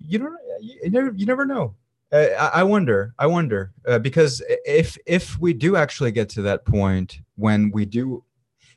[0.00, 0.36] You don't.
[0.60, 1.12] You never.
[1.14, 1.74] You never know.
[2.10, 3.14] Uh, I wonder.
[3.18, 7.84] I wonder uh, because if if we do actually get to that point when we
[7.84, 8.24] do,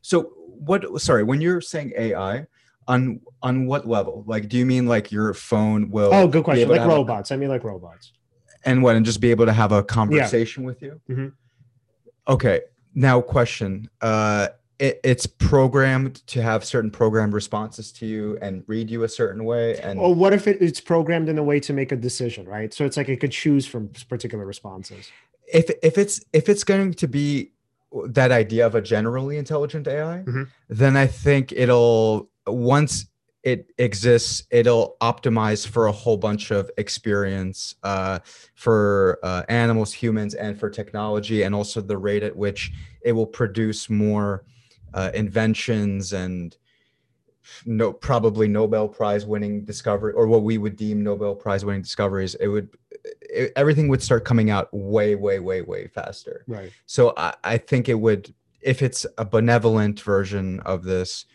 [0.01, 1.01] so what?
[1.01, 2.45] Sorry, when you're saying AI,
[2.87, 4.23] on on what level?
[4.27, 6.13] Like, do you mean like your phone will?
[6.13, 6.67] Oh, good question.
[6.67, 7.31] Like robots.
[7.31, 8.11] A, I mean, like robots.
[8.65, 8.95] And what?
[8.95, 10.67] And just be able to have a conversation yeah.
[10.67, 11.01] with you.
[11.09, 11.27] Mm-hmm.
[12.27, 12.61] Okay.
[12.93, 13.89] Now, question.
[14.01, 14.49] Uh,
[14.81, 19.45] it, it's programmed to have certain programmed responses to you and read you a certain
[19.45, 22.45] way and or what if it, it's programmed in a way to make a decision
[22.47, 25.09] right so it's like it could choose from particular responses
[25.53, 27.51] if if it's if it's going to be
[28.05, 30.43] that idea of a generally intelligent ai mm-hmm.
[30.67, 33.05] then i think it'll once
[33.43, 38.19] it exists it'll optimize for a whole bunch of experience uh,
[38.53, 42.71] for uh, animals humans and for technology and also the rate at which
[43.03, 44.43] it will produce more
[44.93, 46.57] uh, inventions and
[47.65, 52.35] no probably Nobel Prize winning discovery or what we would deem Nobel Prize winning discoveries,
[52.35, 52.69] it would
[53.21, 56.43] it, everything would start coming out way way way way faster.
[56.47, 56.71] Right.
[56.85, 61.25] So I, I think it would if it's a benevolent version of this,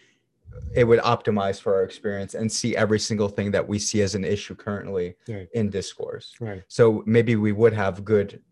[0.74, 4.14] it would optimize for our experience and see every single thing that we see as
[4.14, 5.48] an issue currently right.
[5.54, 6.34] in discourse.
[6.40, 6.62] Right.
[6.68, 8.42] So maybe we would have good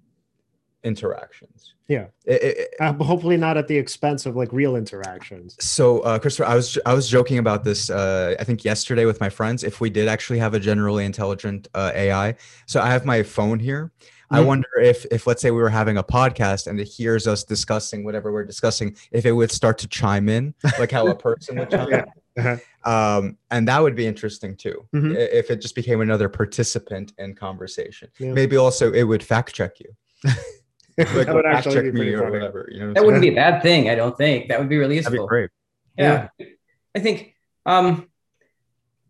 [0.84, 1.74] interactions.
[1.88, 2.06] Yeah.
[2.24, 5.56] It, it, uh, hopefully not at the expense of like real interactions.
[5.60, 7.90] So, uh, Christopher, I was I was joking about this.
[7.90, 9.64] Uh, I think yesterday with my friends.
[9.64, 13.58] If we did actually have a generally intelligent uh, AI, so I have my phone
[13.58, 13.92] here.
[14.00, 14.36] Mm-hmm.
[14.36, 17.44] I wonder if if let's say we were having a podcast and it hears us
[17.44, 21.58] discussing whatever we're discussing, if it would start to chime in like how a person
[21.58, 22.04] would chime yeah.
[22.04, 22.04] in.
[22.36, 22.56] Uh-huh.
[22.90, 25.14] Um, and that would be interesting too, mm-hmm.
[25.16, 28.08] if it just became another participant in conversation.
[28.18, 28.32] Yeah.
[28.32, 29.94] Maybe also it would fact check you.
[30.98, 32.68] like that would actually be or whatever.
[32.70, 33.88] You know, that wouldn't be a bad thing.
[33.90, 35.12] I don't think that would be really useful.
[35.12, 35.50] That'd be great.
[35.96, 36.28] Yeah.
[36.38, 36.46] yeah.
[36.94, 37.34] I think
[37.66, 38.08] um,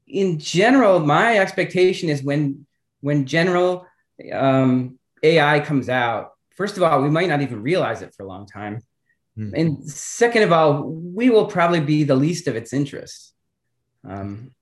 [0.06, 2.66] in general, my expectation is when
[3.00, 3.86] when general
[4.32, 6.32] um, AI comes out.
[6.56, 8.80] First of all, we might not even realize it for a long time,
[9.36, 9.50] hmm.
[9.54, 13.34] and second of all, we will probably be the least of its interest.
[14.06, 14.52] Um,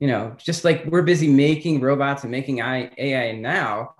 [0.00, 3.94] you know, just like we're busy making robots and making AI now,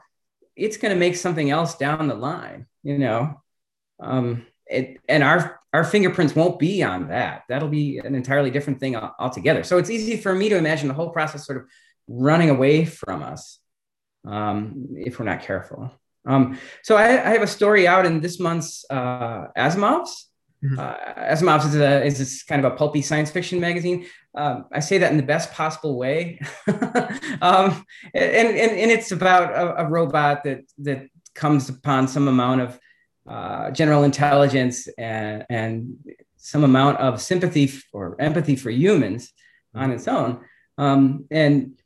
[0.57, 3.41] it's going to make something else down the line, you know.
[4.01, 7.43] Um, it, and our our fingerprints won't be on that.
[7.49, 9.65] That'll be an entirely different thing altogether.
[9.65, 11.65] So it's easy for me to imagine the whole process sort of
[12.07, 13.59] running away from us
[14.25, 15.91] um, if we're not careful.
[16.27, 20.31] Um, so I, I, have a story out in this month's uh, Asimov's
[20.65, 20.79] Mm-hmm.
[20.79, 24.07] Uh, Asimov's is, a, is this kind of a pulpy science fiction magazine.
[24.35, 26.41] Um, I say that in the best possible way.
[27.41, 32.61] um, and, and, and it's about a, a, robot that, that comes upon some amount
[32.63, 32.81] of
[33.29, 35.97] uh, general intelligence and, and
[36.37, 39.33] some amount of sympathy or empathy for humans
[39.75, 40.41] on its own.
[40.79, 41.81] Um, and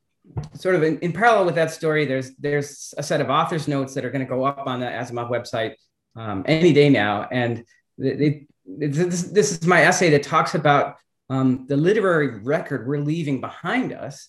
[0.55, 3.95] sort of in, in, parallel with that story, there's, there's a set of author's notes
[3.95, 5.75] that are going to go up on the Asimov website
[6.17, 7.29] um, any day now.
[7.31, 7.65] And
[7.99, 10.97] this, this is my essay that talks about
[11.31, 14.29] um, the literary record we're leaving behind us.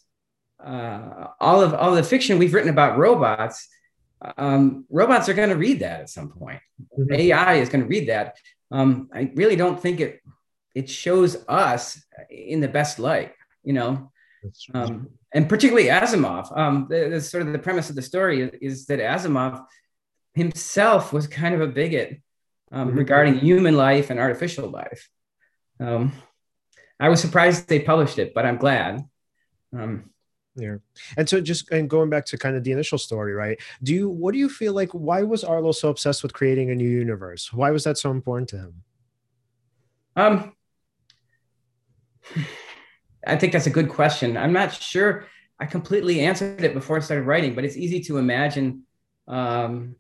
[0.64, 3.70] Uh, all of all the fiction we've written about robots,
[4.38, 6.60] um, robots are going to read that at some point.
[6.98, 7.14] Mm-hmm.
[7.14, 8.38] AI is going to read that.
[8.72, 10.22] Um, I really don't think it
[10.76, 13.34] it shows us in the best light,
[13.64, 14.12] you know.
[14.74, 16.56] Um, and particularly Asimov.
[16.58, 19.66] Um, the, the, sort of the premise of the story is, is that Asimov
[20.34, 22.22] himself was kind of a bigot
[22.72, 22.98] um, mm-hmm.
[22.98, 25.10] regarding human life and artificial life.
[25.80, 26.14] Um,
[27.00, 29.06] I was surprised they published it, but I'm glad.
[29.74, 30.10] Um,
[30.56, 30.78] yeah.
[31.16, 33.60] And so just and going back to kind of the initial story, right?
[33.82, 36.76] Do you what do you feel like why was Arlo so obsessed with creating a
[36.76, 37.54] new universe?
[37.54, 38.84] Why was that so important to him?
[40.16, 40.54] Um
[43.26, 44.38] I think that's a good question.
[44.38, 45.26] I'm not sure
[45.60, 48.84] I completely answered it before I started writing, but it's easy to imagine
[49.28, 49.96] um,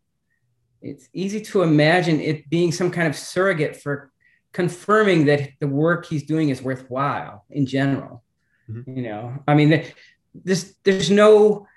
[0.81, 4.11] it's easy to imagine it being some kind of surrogate for
[4.51, 8.23] confirming that the work he's doing is worthwhile in general.
[8.69, 8.97] Mm-hmm.
[8.97, 9.85] You know, I mean,
[10.33, 11.67] this there's no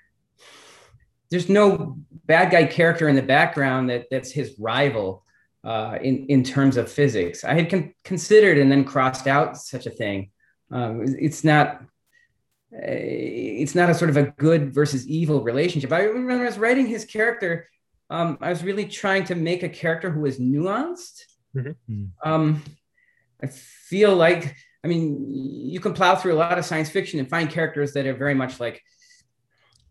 [1.29, 5.23] there's no bad guy character in the background that that's his rival
[5.63, 7.43] uh, in in terms of physics.
[7.43, 10.29] I had con- considered and then crossed out such a thing
[10.71, 11.83] Um, it's not
[12.71, 15.91] it's not a sort of a good versus evil relationship.
[15.91, 17.69] I remember I was writing his character.
[18.09, 21.25] Um, I was really trying to make a character who was nuanced.
[21.55, 22.05] Mm-hmm.
[22.23, 22.63] Um,
[23.41, 27.29] I feel like, I mean, you can plow through a lot of science fiction and
[27.29, 28.81] find characters that are very much like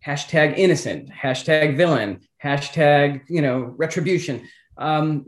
[0.04, 4.48] hashtag innocent, hashtag villain, hashtag, you know, retribution.
[4.76, 5.26] Um,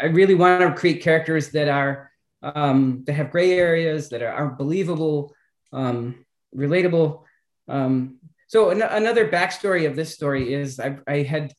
[0.00, 2.10] I really want to create characters that are,
[2.42, 5.34] um, that have gray areas, that are, are believable,
[5.72, 6.24] um,
[6.56, 7.22] relatable.
[7.68, 11.52] Um, so an- another backstory of this story is I, I had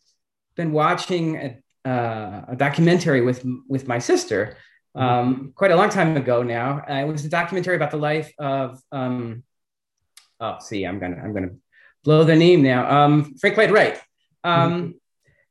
[0.56, 4.58] been watching a, uh, a, documentary with with my sister
[4.96, 6.84] um, quite a long time ago now.
[6.90, 9.44] Uh, it was a documentary about the life of um,
[10.40, 11.56] oh, see, I'm gonna I'm gonna
[12.04, 13.04] blow the name now.
[13.04, 14.00] Um, Frank Lloyd Wright.
[14.44, 14.96] Um,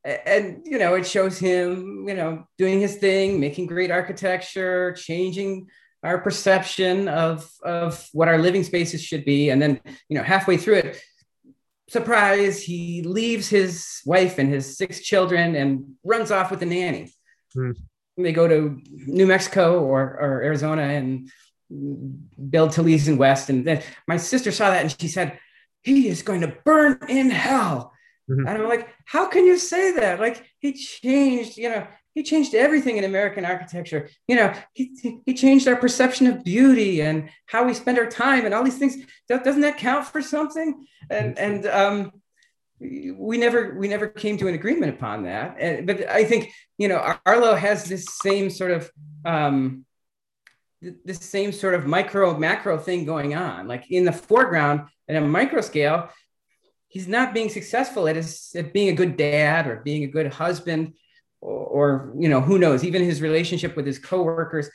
[0.06, 0.10] mm-hmm.
[0.26, 5.68] and you know, it shows him, you know, doing his thing, making great architecture, changing
[6.02, 10.56] our perception of of what our living spaces should be and then you know halfway
[10.56, 11.00] through it
[11.92, 17.12] surprise he leaves his wife and his six children and runs off with a nanny
[17.54, 17.72] hmm.
[18.16, 21.30] they go to new mexico or, or arizona and
[22.50, 25.38] build Taliesin West and then my sister saw that and she said
[25.82, 27.92] he is going to burn in hell
[28.30, 28.46] mm-hmm.
[28.46, 32.54] and i'm like how can you say that like he changed you know he changed
[32.54, 34.08] everything in American architecture.
[34.28, 38.44] You know, he, he changed our perception of beauty and how we spend our time
[38.44, 38.96] and all these things.
[39.28, 40.86] Doesn't that count for something?
[41.10, 42.12] And and um,
[42.80, 45.56] we never we never came to an agreement upon that.
[45.58, 48.90] And, but I think you know Arlo has this same sort of
[49.24, 49.86] um,
[51.04, 53.68] this same sort of micro macro thing going on.
[53.68, 56.10] Like in the foreground at a micro scale,
[56.88, 60.32] he's not being successful at, his, at being a good dad or being a good
[60.32, 60.94] husband
[61.42, 64.70] or, you know who knows even his relationship with his coworkers.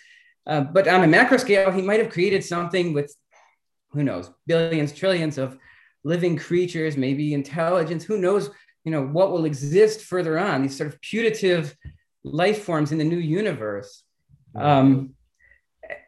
[0.46, 3.14] Uh, but on a macro scale he might have created something with
[3.92, 5.58] who knows billions trillions of
[6.04, 8.50] living creatures maybe intelligence who knows
[8.86, 11.76] you know what will exist further on these sort of putative
[12.24, 14.04] life forms in the new universe.
[14.56, 15.14] Um,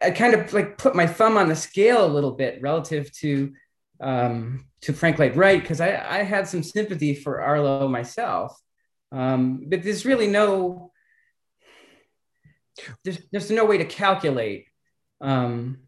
[0.02, 3.54] i kind of like put my thumb on the scale a little bit relative to
[4.02, 5.90] um, to frank lloyd wright because I,
[6.20, 8.58] I had some sympathy for arlo myself
[9.12, 10.92] um, but there's really no
[13.04, 14.68] there's, there's no way to calculate
[15.22, 15.80] um,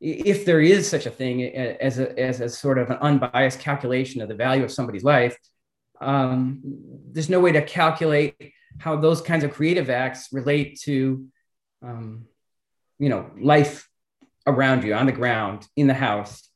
[0.00, 4.20] if there is such a thing as a, as a sort of an unbiased calculation
[4.20, 5.36] of the value of somebody's life.
[6.00, 6.60] Um,
[7.12, 8.34] there's no way to calculate
[8.78, 11.26] how those kinds of creative acts relate to,
[11.82, 12.26] um,
[12.98, 13.88] you know, life
[14.46, 16.49] around you on the ground in the house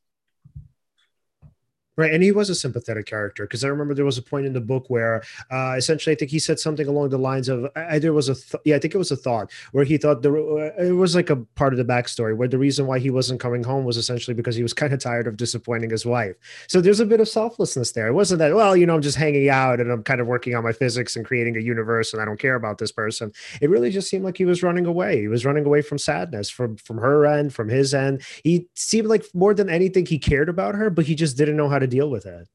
[1.97, 4.53] Right, and he was a sympathetic character because I remember there was a point in
[4.53, 5.22] the book where,
[5.53, 8.61] uh, essentially, I think he said something along the lines of either was a th-
[8.64, 11.30] yeah, I think it was a thought where he thought there uh, it was like
[11.30, 14.34] a part of the backstory where the reason why he wasn't coming home was essentially
[14.34, 16.34] because he was kind of tired of disappointing his wife.
[16.66, 18.09] So there's a bit of selflessness there.
[18.09, 20.57] It wasn't that well, you know, I'm just hanging out and I'm kind of working
[20.57, 23.32] on my physics and creating a universe and I don't care about this person.
[23.61, 25.20] It really just seemed like he was running away.
[25.20, 28.22] He was running away from sadness from from her end, from his end.
[28.42, 31.68] He seemed like more than anything he cared about her, but he just didn't know
[31.68, 32.47] how to deal with that.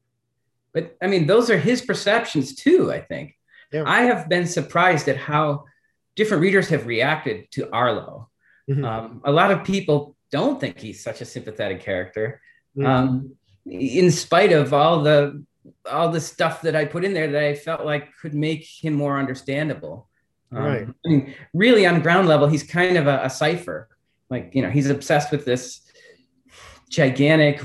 [0.72, 3.36] But I mean, those are his perceptions too, I think.
[3.72, 3.84] Yeah.
[3.86, 5.64] I have been surprised at how
[6.16, 8.28] different readers have reacted to Arlo.
[8.68, 8.84] Mm-hmm.
[8.84, 12.40] Um, a lot of people don't think he's such a sympathetic character,
[12.76, 12.86] mm-hmm.
[12.86, 15.44] um, in spite of all the
[15.90, 18.94] all the stuff that I put in there that I felt like could make him
[18.94, 20.08] more understandable.
[20.52, 20.88] Um, right.
[21.04, 23.88] I mean, really, on ground level, he's kind of a, a cipher.
[24.30, 25.80] Like you know, he's obsessed with this
[26.88, 27.60] gigantic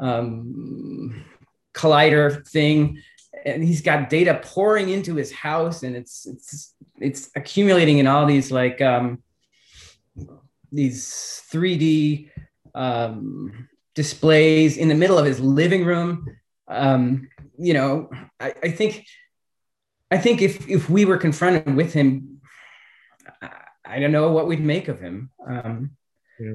[0.00, 1.24] um,
[1.74, 3.02] collider thing.
[3.44, 8.26] And he's got data pouring into his house and it's it's it's accumulating in all
[8.26, 9.22] these like um,
[10.72, 12.30] these 3d
[12.74, 16.26] um, displays in the middle of his living room.
[16.66, 17.28] Um,
[17.58, 18.08] you know
[18.40, 19.04] I, I, think
[20.10, 22.40] i think if if we were confronted with him
[23.42, 23.50] i,
[23.84, 25.30] I don't know what we'd make of him.
[25.46, 25.92] Um,
[26.38, 26.54] yeah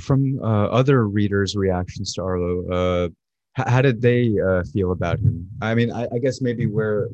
[0.00, 3.08] from uh, other readers' reactions to Arlo, uh,
[3.54, 5.48] how, how did they uh, feel about him?
[5.62, 7.08] I mean, I, I guess maybe we're,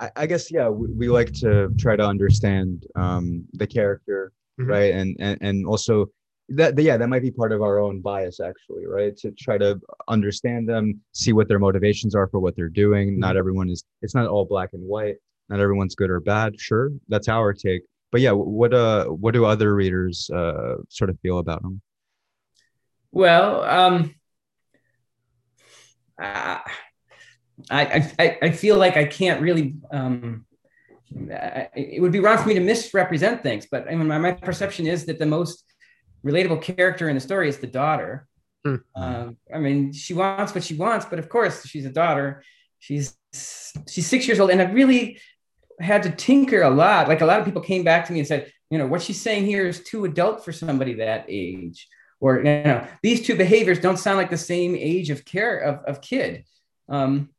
[0.00, 4.70] I, I guess yeah, we, we, like to try to understand um, the character, mm-hmm.
[4.70, 6.06] right, and, and and also
[6.50, 9.80] that yeah, that might be part of our own bias actually, right, to try to
[10.08, 13.10] understand them, see what their motivations are for what they're doing.
[13.10, 13.20] Mm-hmm.
[13.20, 13.84] Not everyone is.
[14.00, 15.16] It's not all black and white.
[15.48, 16.58] Not everyone's good or bad.
[16.58, 17.82] Sure, that's our take
[18.12, 21.80] but yeah, what uh, what do other readers uh, sort of feel about him?
[23.10, 24.14] Well, um,
[26.18, 26.60] I,
[27.70, 29.76] I I feel like I can't really.
[29.90, 30.44] Um,
[31.14, 34.86] it would be wrong for me to misrepresent things, but I mean, my, my perception
[34.86, 35.64] is that the most
[36.24, 38.26] relatable character in the story is the daughter.
[38.94, 42.42] Um, I mean, she wants what she wants, but of course, she's a daughter.
[42.78, 43.16] She's
[43.88, 45.18] she's six years old, and I really
[45.80, 47.08] had to tinker a lot.
[47.08, 49.20] Like a lot of people came back to me and said, you know, what she's
[49.20, 51.88] saying here is too adult for somebody that age,
[52.20, 55.84] or you know, these two behaviors don't sound like the same age of care of,
[55.84, 56.44] of kid.
[56.88, 57.30] Um,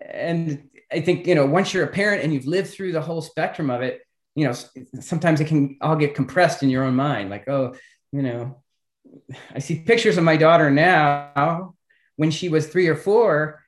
[0.00, 3.20] and I think you know, once you're a parent and you've lived through the whole
[3.20, 4.00] spectrum of it,
[4.34, 4.54] you know,
[5.00, 7.28] sometimes it can all get compressed in your own mind.
[7.28, 7.74] Like, oh,
[8.12, 8.62] you know,
[9.54, 11.74] I see pictures of my daughter now
[12.16, 13.59] when she was three or four,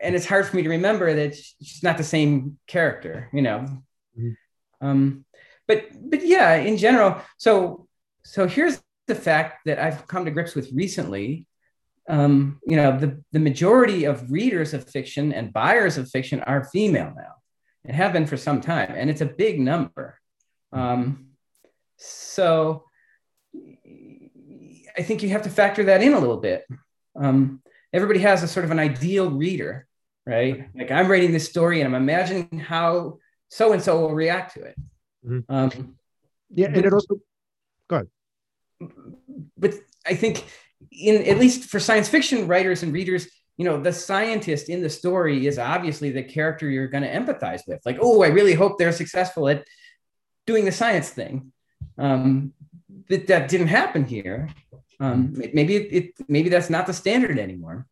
[0.00, 3.66] and it's hard for me to remember that she's not the same character, you know.
[4.18, 4.86] Mm-hmm.
[4.86, 5.24] Um,
[5.66, 7.86] but but yeah, in general, so
[8.24, 11.46] so here's the fact that I've come to grips with recently.
[12.08, 16.64] Um, you know, the, the majority of readers of fiction and buyers of fiction are
[16.64, 17.34] female now
[17.84, 20.18] and have been for some time, and it's a big number.
[20.72, 21.28] Um,
[21.96, 22.84] so
[24.96, 26.64] I think you have to factor that in a little bit.
[27.14, 27.62] Um,
[27.92, 29.86] everybody has a sort of an ideal reader,
[30.26, 30.68] right?
[30.74, 33.18] Like I'm writing this story and I'm imagining how
[33.48, 34.76] so and so will react to it.
[35.26, 35.54] Mm-hmm.
[35.54, 35.96] Um,
[36.50, 37.16] yeah, and it also
[37.88, 38.08] go ahead.
[39.56, 39.74] But
[40.06, 40.44] I think
[40.90, 44.90] in at least for science fiction writers and readers, you know, the scientist in the
[44.90, 47.80] story is obviously the character you're going to empathize with.
[47.84, 49.64] Like, oh, I really hope they're successful at
[50.46, 51.52] doing the science thing.
[51.98, 52.52] Um,
[53.08, 54.48] that that didn't happen here.
[55.02, 57.86] Um, maybe it, it maybe that's not the standard anymore.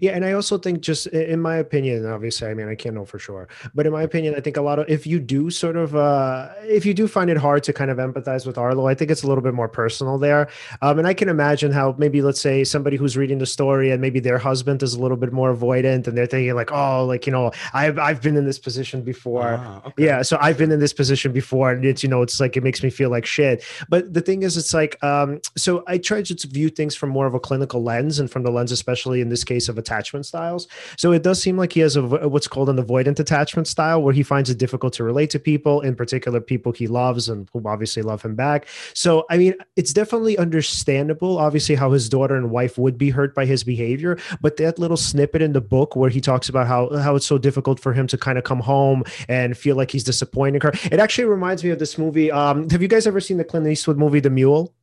[0.00, 3.04] Yeah, and I also think, just in my opinion, obviously, I mean, I can't know
[3.04, 5.76] for sure, but in my opinion, I think a lot of if you do sort
[5.76, 8.94] of, uh, if you do find it hard to kind of empathize with Arlo, I
[8.94, 10.48] think it's a little bit more personal there.
[10.80, 14.00] Um, and I can imagine how maybe let's say somebody who's reading the story and
[14.00, 17.26] maybe their husband is a little bit more avoidant, and they're thinking like, oh, like
[17.26, 19.54] you know, I've I've been in this position before.
[19.58, 20.04] Ah, okay.
[20.04, 22.62] Yeah, so I've been in this position before, and it's you know, it's like it
[22.62, 23.64] makes me feel like shit.
[23.88, 27.26] But the thing is, it's like, um, so I try to view things from more
[27.26, 30.68] of a clinical lens, and from the lens, especially in this case of attachment styles.
[30.96, 34.14] So it does seem like he has a what's called an avoidant attachment style, where
[34.14, 37.60] he finds it difficult to relate to people, in particular people he loves and who
[37.66, 38.66] obviously love him back.
[38.94, 43.34] So I mean, it's definitely understandable, obviously, how his daughter and wife would be hurt
[43.34, 44.18] by his behavior.
[44.40, 47.38] But that little snippet in the book where he talks about how how it's so
[47.38, 51.00] difficult for him to kind of come home and feel like he's disappointing her, it
[51.00, 52.30] actually reminds me of this movie.
[52.30, 54.74] Um, have you guys ever seen the Clint Eastwood movie, The Mule?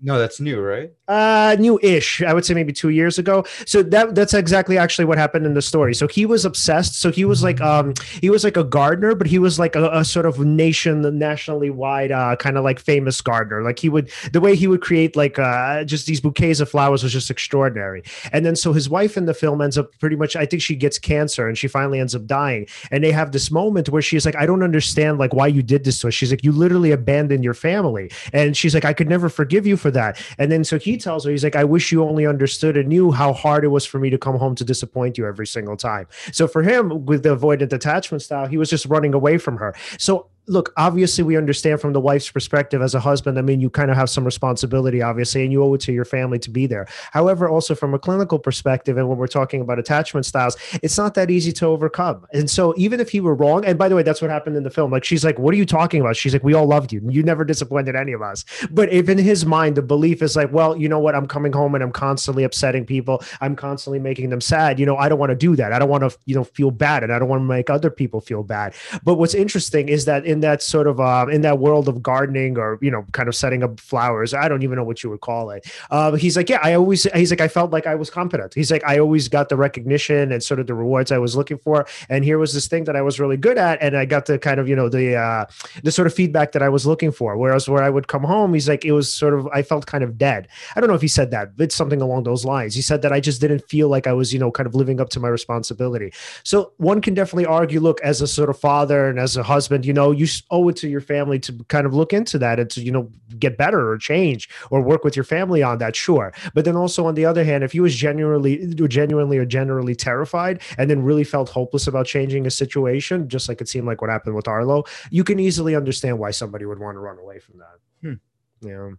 [0.00, 0.92] No, that's new, right?
[1.08, 2.20] Uh, new-ish.
[2.22, 3.44] I would say maybe two years ago.
[3.64, 5.94] So that that's exactly actually what happened in the story.
[5.94, 7.00] So he was obsessed.
[7.00, 9.88] So he was like um he was like a gardener, but he was like a,
[9.90, 13.62] a sort of nation nationally wide uh kind of like famous gardener.
[13.62, 17.04] Like he would the way he would create like uh just these bouquets of flowers
[17.04, 18.02] was just extraordinary.
[18.32, 20.74] And then so his wife in the film ends up pretty much I think she
[20.74, 22.66] gets cancer and she finally ends up dying.
[22.90, 25.84] And they have this moment where she's like, I don't understand like why you did
[25.84, 26.14] this to us.
[26.14, 28.10] She's like, you literally abandoned your family.
[28.32, 30.20] And she's like, I could never forgive you for that.
[30.38, 33.10] And then so he tells her, he's like, I wish you only understood and knew
[33.10, 36.06] how hard it was for me to come home to disappoint you every single time.
[36.32, 39.74] So for him, with the avoidant attachment style, he was just running away from her.
[39.98, 43.38] So look, obviously, we understand from the wife's perspective as a husband.
[43.38, 46.04] I mean, you kind of have some responsibility, obviously, and you owe it to your
[46.04, 46.86] family to be there.
[47.12, 51.14] However, also from a clinical perspective, and when we're talking about attachment styles, it's not
[51.14, 52.26] that easy to overcome.
[52.32, 54.62] And so, even if he were wrong, and by the way, that's what happened in
[54.62, 54.90] the film.
[54.90, 56.16] Like, she's like, What are you talking about?
[56.16, 57.02] She's like, We all loved you.
[57.08, 58.44] You never disappointed any of us.
[58.70, 61.14] But if in his mind, the belief is like, Well, you know what?
[61.14, 63.22] I'm coming home and I'm constantly upsetting people.
[63.40, 64.78] I'm constantly making them sad.
[64.78, 65.72] You know, I don't want to do that.
[65.72, 67.90] I don't want to, you know, feel bad and I don't want to make other
[67.90, 68.74] people feel bad.
[69.04, 72.02] But what's interesting is that in in that sort of uh, in that world of
[72.02, 75.08] gardening or you know kind of setting up flowers i don't even know what you
[75.10, 75.66] would call it.
[75.90, 78.52] Uh, he's like yeah i always he's like i felt like i was competent.
[78.54, 81.58] He's like i always got the recognition and sort of the rewards i was looking
[81.58, 84.26] for and here was this thing that i was really good at and i got
[84.26, 85.46] the kind of you know the uh,
[85.82, 87.36] the sort of feedback that i was looking for.
[87.36, 90.04] Whereas where i would come home he's like it was sort of i felt kind
[90.04, 90.48] of dead.
[90.74, 92.74] I don't know if he said that but something along those lines.
[92.74, 95.00] He said that i just didn't feel like i was you know kind of living
[95.00, 96.12] up to my responsibility.
[96.42, 99.86] So one can definitely argue look as a sort of father and as a husband
[99.86, 102.70] you know you owe it to your family to kind of look into that and
[102.70, 106.32] to you know get better or change or work with your family on that sure.
[106.54, 110.62] But then also on the other hand if you was genuinely genuinely or generally terrified
[110.78, 114.10] and then really felt hopeless about changing a situation just like it seemed like what
[114.10, 117.58] happened with arlo you can easily understand why somebody would want to run away from
[117.58, 117.78] that.
[118.02, 118.66] Hmm.
[118.66, 118.90] yeah.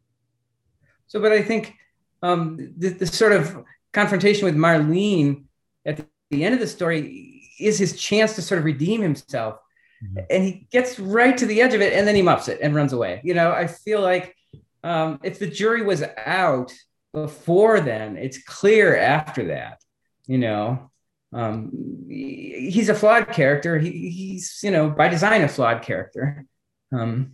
[1.07, 1.73] So but i think
[2.21, 3.63] um the, the sort of
[3.93, 5.45] confrontation with marlene
[5.85, 9.59] at the end of the story is his chance to sort of redeem himself
[10.03, 10.19] mm-hmm.
[10.29, 12.75] and he gets right to the edge of it and then he muffs it and
[12.75, 13.21] runs away.
[13.23, 14.35] You know, I feel like
[14.83, 16.73] um, if the jury was out
[17.13, 19.81] before then, it's clear after that.
[20.27, 20.91] You know,
[21.33, 23.79] um, he's a flawed character.
[23.79, 26.45] He, he's you know by design a flawed character.
[26.91, 27.33] Um,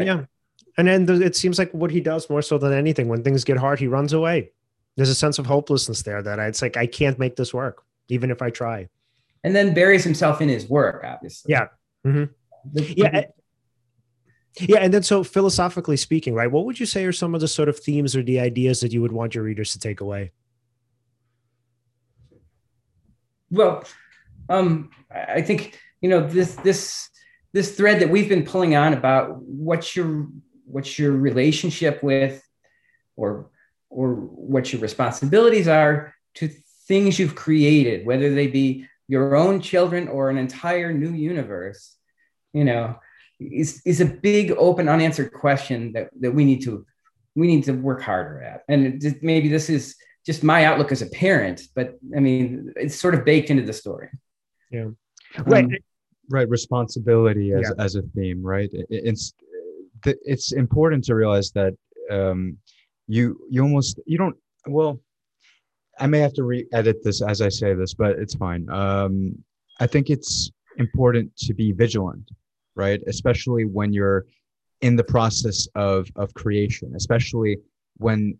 [0.00, 0.24] yeah.
[0.76, 3.42] And then the, it seems like what he does more so than anything, when things
[3.44, 4.52] get hard, he runs away.
[4.96, 8.30] There's a sense of hopelessness there that it's like I can't make this work, even
[8.30, 8.88] if I try.
[9.44, 11.52] And then buries himself in his work, obviously.
[11.52, 11.66] Yeah.
[12.06, 12.82] Mm-hmm.
[12.96, 13.24] yeah.
[14.60, 16.50] Yeah, and then so philosophically speaking, right?
[16.50, 18.92] What would you say are some of the sort of themes or the ideas that
[18.92, 20.32] you would want your readers to take away?
[23.50, 23.84] Well,
[24.48, 27.08] um, I think you know this this
[27.52, 30.26] this thread that we've been pulling on about what's your
[30.64, 32.42] what's your relationship with,
[33.16, 33.50] or
[33.90, 36.48] or what your responsibilities are to
[36.88, 41.96] things you've created, whether they be your own children or an entire new universe.
[42.52, 42.96] You know,
[43.40, 46.86] is is a big open unanswered question that that we need to
[47.34, 48.64] we need to work harder at.
[48.68, 49.96] And it, maybe this is
[50.26, 53.72] just my outlook as a parent but i mean it's sort of baked into the
[53.72, 54.10] story.
[54.70, 54.88] Yeah.
[55.46, 55.70] Right um,
[56.30, 56.48] right.
[56.48, 57.84] Responsibility as, yeah.
[57.84, 58.70] as a theme right?
[58.72, 59.32] It, it's
[60.04, 61.74] it's important to realize that
[62.10, 62.58] um,
[63.06, 64.36] you you almost you don't
[64.66, 65.00] well
[66.00, 69.32] i may have to re-edit this as i say this but it's fine um,
[69.80, 72.30] i think it's important to be vigilant
[72.78, 73.00] right?
[73.08, 74.24] Especially when you're
[74.80, 77.58] in the process of of creation, especially
[77.98, 78.38] when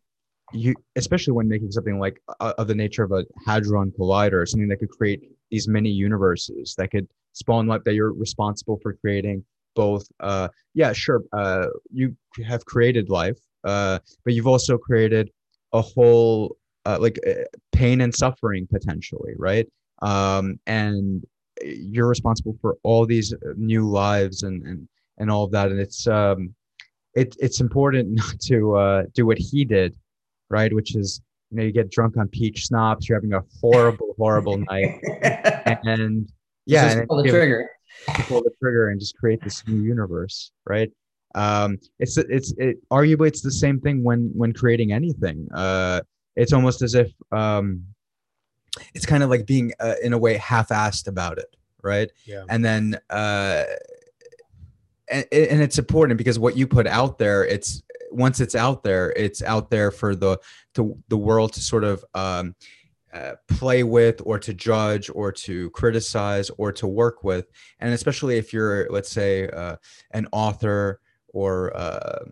[0.55, 4.69] you especially when making something like uh, of the nature of a hadron collider something
[4.69, 9.45] that could create these many universes that could spawn life that you're responsible for creating
[9.75, 15.31] both uh yeah sure uh you have created life uh but you've also created
[15.75, 16.57] a whole
[16.87, 19.67] uh, like uh, pain and suffering potentially right?
[20.03, 21.25] Um and
[21.63, 25.71] you're responsible for all these uh, new lives and and and all of that.
[25.71, 26.55] And it's um
[27.15, 29.97] it, it's important not to uh do what he did
[30.51, 30.73] right?
[30.73, 31.21] Which is
[31.51, 35.01] you know you get drunk on peach schnapps you're having a horrible horrible night.
[35.85, 36.29] And
[36.67, 37.71] yeah and pull the trigger.
[38.29, 40.91] pull the trigger and just create this new universe right?
[41.35, 45.49] Um it's it's it arguably it's the same thing when when creating anything.
[45.55, 46.01] Uh
[46.39, 47.85] it's almost as if um
[48.95, 52.11] it's kind of like being uh, in a way half-assed about it right?
[52.25, 52.45] Yeah.
[52.49, 53.65] And then uh
[55.11, 59.13] and, and it's important because what you put out there it's once it's out there
[59.17, 60.39] it's out there for the
[60.75, 62.55] to the world to sort of um
[63.13, 67.47] uh, play with or to judge or to criticize or to work with.
[67.81, 69.77] And especially if you're let's say uh,
[70.11, 72.25] an author or uh,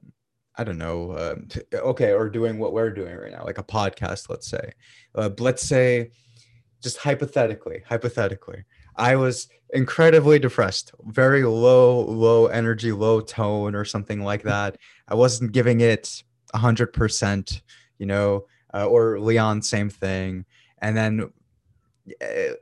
[0.59, 1.37] i don't know uh,
[1.75, 4.73] okay or doing what we're doing right now like a podcast let's say
[5.15, 6.11] uh, let's say
[6.83, 8.65] just hypothetically, hypothetically,
[8.97, 14.77] I was incredibly depressed, very low, low energy, low tone, or something like that.
[15.09, 16.23] I wasn't giving it
[16.55, 17.63] a hundred percent,
[17.99, 20.45] you know, uh, or Leon, same thing.
[20.81, 21.33] And then,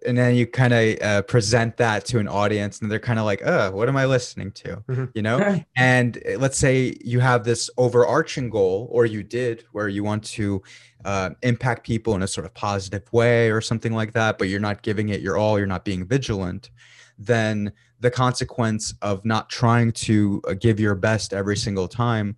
[0.06, 3.24] and then you kind of uh, present that to an audience, and they're kind of
[3.24, 5.04] like, "Uh, what am I listening to?" Mm-hmm.
[5.14, 5.64] You know.
[5.76, 10.24] and uh, let's say you have this overarching goal, or you did, where you want
[10.24, 10.62] to
[11.04, 14.60] uh, impact people in a sort of positive way or something like that, but you're
[14.60, 16.70] not giving it your all, you're not being vigilant,
[17.18, 22.36] then the consequence of not trying to uh, give your best every single time,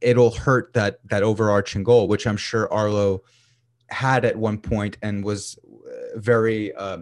[0.00, 3.22] it, will hurt that that overarching goal, which I'm sure Arlo
[3.88, 5.58] had at one point and was
[6.14, 6.98] very uh,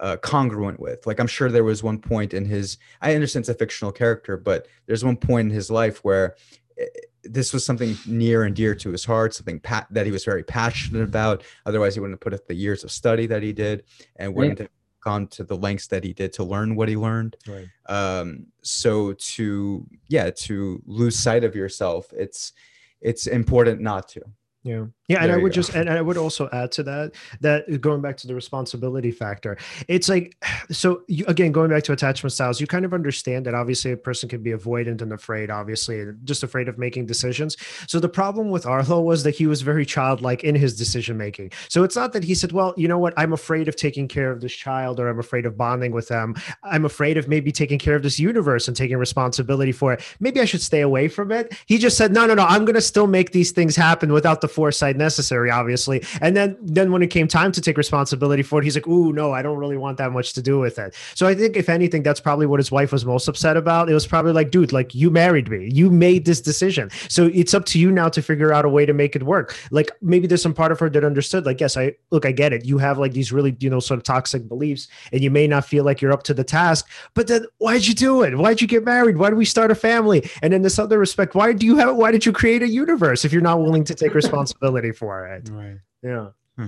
[0.00, 1.06] uh, congruent with.
[1.06, 2.78] Like I'm sure there was one point in his.
[3.00, 6.36] I understand it's a fictional character, but there's one point in his life where
[6.78, 6.84] eh,
[7.22, 10.42] this was something near and dear to his heart, something pat- that he was very
[10.42, 11.42] passionate about.
[11.64, 13.84] Otherwise, he wouldn't have put up the years of study that he did
[14.16, 14.68] and wouldn't have
[15.00, 17.36] gone to the lengths that he did to learn what he learned.
[17.46, 17.68] Right.
[17.86, 22.52] Um, so to yeah, to lose sight of yourself, it's
[23.00, 24.22] it's important not to.
[24.64, 24.86] Yeah.
[25.06, 28.16] Yeah, and I would just and I would also add to that that going back
[28.18, 32.66] to the responsibility factor, it's like so you, again going back to attachment styles, you
[32.66, 36.68] kind of understand that obviously a person can be avoidant and afraid, obviously, just afraid
[36.68, 37.58] of making decisions.
[37.86, 41.52] So the problem with Arlo was that he was very childlike in his decision making.
[41.68, 43.12] So it's not that he said, "Well, you know what?
[43.18, 46.34] I'm afraid of taking care of this child, or I'm afraid of bonding with them.
[46.62, 50.02] I'm afraid of maybe taking care of this universe and taking responsibility for it.
[50.18, 52.44] Maybe I should stay away from it." He just said, "No, no, no.
[52.44, 56.04] I'm going to still make these things happen without the foresight." Necessary, obviously.
[56.20, 59.12] And then then when it came time to take responsibility for it, he's like, "Ooh,
[59.12, 61.68] no, I don't really want that much to do with it." So I think if
[61.68, 63.88] anything, that's probably what his wife was most upset about.
[63.88, 67.54] It was probably like, "Dude, like you married me, you made this decision, so it's
[67.54, 70.26] up to you now to figure out a way to make it work." Like maybe
[70.26, 72.64] there's some part of her that understood, like, "Yes, I look, I get it.
[72.64, 75.64] You have like these really you know sort of toxic beliefs, and you may not
[75.64, 78.36] feel like you're up to the task, but then why'd you do it?
[78.36, 79.16] Why'd you get married?
[79.16, 80.28] Why did we start a family?
[80.42, 81.96] And in this other respect, why do you have?
[81.96, 85.48] Why did you create a universe if you're not willing to take responsibility for it?"
[85.48, 85.78] Right.
[86.02, 86.28] Yeah.
[86.56, 86.66] Hmm.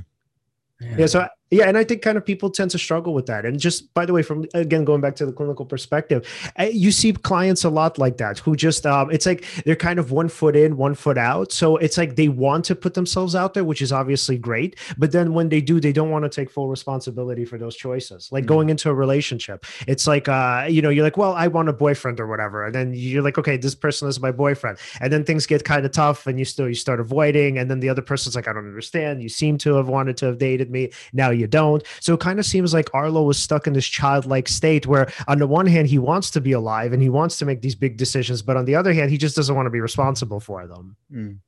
[0.80, 0.96] Yeah.
[0.98, 1.06] yeah.
[1.06, 3.44] So Yeah, and I think kind of people tend to struggle with that.
[3.44, 6.26] And just by the way, from again going back to the clinical perspective,
[6.72, 10.10] you see clients a lot like that who just um, it's like they're kind of
[10.10, 11.52] one foot in, one foot out.
[11.52, 14.76] So it's like they want to put themselves out there, which is obviously great.
[14.98, 18.28] But then when they do, they don't want to take full responsibility for those choices.
[18.32, 18.48] Like mm-hmm.
[18.48, 21.72] going into a relationship, it's like uh, you know, you're like, well, I want a
[21.72, 25.22] boyfriend or whatever, and then you're like, okay, this person is my boyfriend, and then
[25.22, 28.02] things get kind of tough, and you still you start avoiding, and then the other
[28.02, 29.22] person's like, I don't understand.
[29.22, 30.90] You seem to have wanted to have dated me.
[31.12, 31.82] Now you don't.
[32.00, 35.38] So it kind of seems like Arlo was stuck in this childlike state where, on
[35.38, 37.96] the one hand, he wants to be alive and he wants to make these big
[37.96, 40.96] decisions, but on the other hand, he just doesn't want to be responsible for them.
[41.12, 41.38] Mm.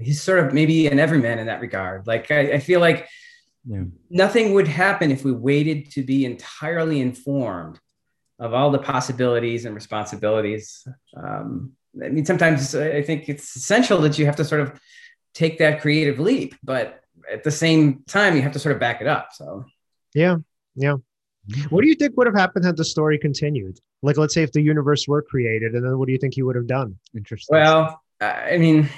[0.00, 2.06] He's sort of maybe an everyman in that regard.
[2.06, 3.08] Like, I, I feel like
[3.66, 3.82] yeah.
[4.10, 7.80] nothing would happen if we waited to be entirely informed
[8.38, 10.86] of all the possibilities and responsibilities.
[11.16, 14.80] Um, I mean, sometimes I think it's essential that you have to sort of
[15.34, 17.02] take that creative leap, but
[17.32, 19.30] at the same time, you have to sort of back it up.
[19.32, 19.64] So,
[20.14, 20.36] yeah,
[20.74, 20.96] yeah.
[21.70, 23.78] What do you think would have happened had the story continued?
[24.02, 26.42] Like, let's say if the universe were created, and then what do you think he
[26.42, 26.98] would have done?
[27.16, 27.56] Interesting.
[27.56, 28.88] Well, I mean,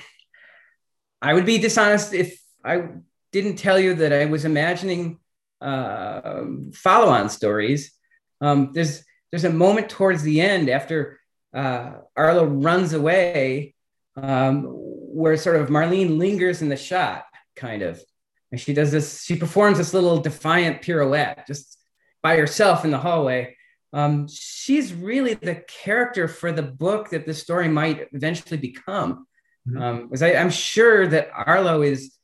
[1.23, 2.89] I would be dishonest if I
[3.33, 5.19] didn't tell you that I was imagining
[5.61, 6.43] uh,
[6.75, 7.93] follow-on stories.
[8.41, 11.21] Um, there's there's a moment towards the end after
[11.55, 13.75] uh, Arlo runs away,
[14.17, 17.25] um, where sort of Marlene lingers in the shot,
[17.55, 18.03] kind of,
[18.51, 21.79] and she does this, she performs this little defiant pirouette just
[22.23, 23.57] by herself in the hallway.
[23.93, 29.27] Um, she's really the character for the book that the story might eventually become.
[29.69, 29.83] Mm-hmm.
[29.83, 32.15] Um, because I, am sure that Arlo is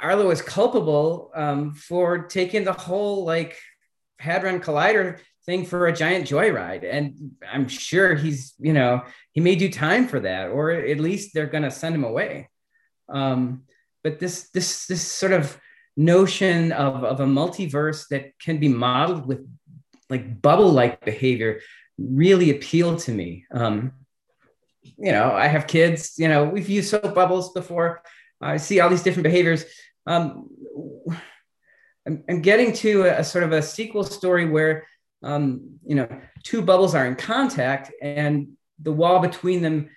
[0.00, 3.58] Arlo is culpable um, for taking the whole like
[4.18, 9.02] hadron collider thing for a giant joyride, and I'm sure he's you know
[9.32, 12.48] he may do time for that, or at least they're going to send him away.
[13.08, 13.64] Um,
[14.04, 15.58] but this this this sort of
[15.96, 19.48] notion of, of a multiverse that can be modeled with
[20.10, 21.60] like bubble like behavior
[21.98, 23.46] really appealed to me.
[23.52, 23.92] Um,
[24.98, 28.02] you know i have kids you know we've used soap bubbles before.
[28.40, 29.64] I see all these different behaviors.
[30.06, 30.50] Um,
[32.06, 34.86] I'm, I'm, getting to a, a, sort of a sequel story where
[35.22, 36.08] um, you know
[36.42, 38.48] two bubbles are in contact and
[38.82, 39.88] the wall between them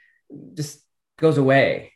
[0.54, 0.80] just
[1.20, 1.92] goes away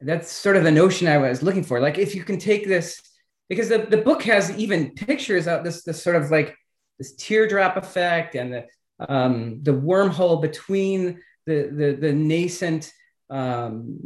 [0.00, 1.80] that's sort of the notion I was looking for.
[1.80, 3.02] Like if you can take this,
[3.48, 6.56] because the, the book has even pictures of this, this sort of like
[6.98, 8.66] this teardrop effect and the
[9.08, 12.92] um, the wormhole between the the, the nascent
[13.30, 13.98] um,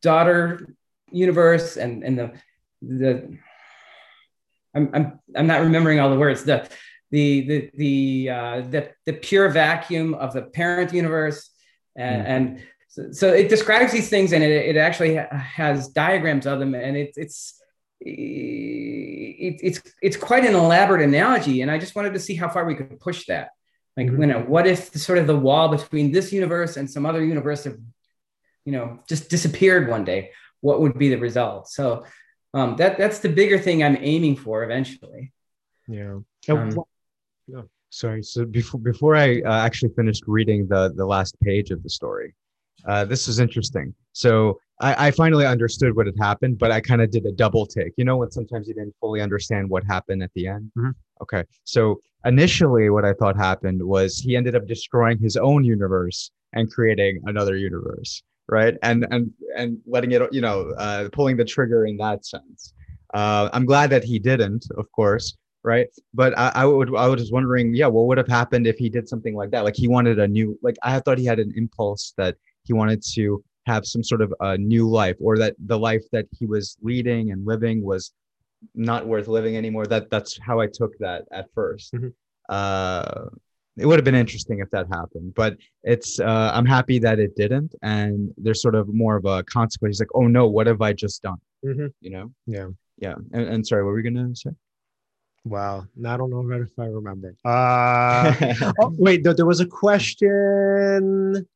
[0.00, 0.74] daughter
[1.10, 2.32] universe and and the
[2.82, 3.38] the
[4.74, 6.68] I'm, I'm I'm not remembering all the words the
[7.10, 11.50] the the the uh, the, the pure vacuum of the parent universe
[11.96, 12.28] and, mm.
[12.28, 16.74] and so, so it describes these things and it, it actually has diagrams of them
[16.74, 17.60] and it, it's
[18.00, 22.64] it, it's it's quite an elaborate analogy and i just wanted to see how far
[22.64, 23.50] we could push that.
[23.96, 24.22] Like mm-hmm.
[24.22, 27.24] you know what if the, sort of the wall between this universe and some other
[27.24, 27.76] universe have
[28.64, 30.30] you know just disappeared one day
[30.60, 31.68] what would be the result?
[31.68, 32.04] So
[32.54, 35.32] um, that that's the bigger thing i'm aiming for eventually.
[35.86, 36.18] Yeah.
[36.48, 36.84] Um,
[37.90, 38.22] sorry.
[38.22, 42.34] So before before i uh, actually finished reading the the last page of the story
[42.88, 43.94] uh, this is interesting.
[44.12, 47.66] So I, I, finally understood what had happened, but I kind of did a double
[47.66, 47.92] take.
[47.96, 50.70] You know, when sometimes you didn't fully understand what happened at the end.
[50.76, 50.90] Mm-hmm.
[51.22, 51.44] Okay.
[51.64, 56.72] So initially, what I thought happened was he ended up destroying his own universe and
[56.72, 58.76] creating another universe, right?
[58.82, 62.72] And and and letting it, you know, uh, pulling the trigger in that sense.
[63.12, 65.88] Uh, I'm glad that he didn't, of course, right?
[66.14, 68.88] But I, I would I was just wondering, yeah, what would have happened if he
[68.88, 69.64] did something like that?
[69.64, 72.36] Like he wanted a new, like I thought he had an impulse that
[72.68, 76.26] he wanted to have some sort of a new life or that the life that
[76.38, 78.12] he was leading and living was
[78.74, 79.86] not worth living anymore.
[79.86, 82.08] That that's how i took that at 1st mm-hmm.
[82.48, 83.26] uh,
[83.76, 87.36] it would have been interesting if that happened but it's uh, i'm happy that it
[87.36, 87.74] didn't.
[87.82, 89.96] And there's sort of more of a consequence.
[89.96, 91.40] He's like oh no what have i just done?
[91.64, 91.88] Mm-hmm.
[92.00, 92.32] you know?
[92.46, 92.68] Yeah.
[92.98, 93.16] Yeah.
[93.32, 94.50] And, and sorry what were we gonna say?
[95.44, 97.34] Wow, I don't know if I remember.
[97.44, 98.34] Uh,
[98.80, 101.46] oh, wait, there was a question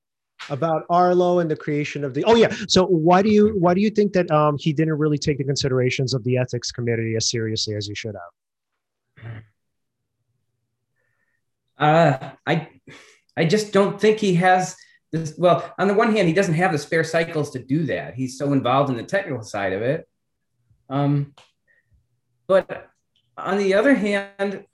[0.50, 2.24] about Arlo and the creation of the.
[2.24, 2.54] Oh yeah.
[2.68, 5.44] So why do you why do you think that um, he didn't really take the
[5.44, 9.42] considerations of the ethics committee as seriously as he should have?
[11.78, 12.68] Uh, I
[13.36, 14.76] I just don't think he has
[15.10, 15.34] this.
[15.36, 18.14] Well, on the one hand, he doesn't have the spare cycles to do that.
[18.14, 20.08] He's so involved in the technical side of it.
[20.88, 21.34] Um,
[22.46, 22.90] but
[23.36, 24.64] on the other hand,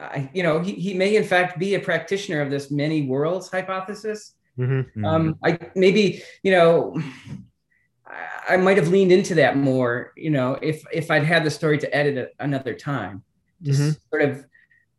[0.00, 3.48] I, you know, he, he may in fact be a practitioner of this many worlds
[3.48, 4.34] hypothesis.
[4.58, 5.04] Mm-hmm.
[5.04, 7.00] Um, I maybe, you know,
[8.48, 11.78] I, might have leaned into that more, you know, if if I'd had the story
[11.78, 13.22] to edit it another time,
[13.62, 13.90] just mm-hmm.
[14.10, 14.44] sort of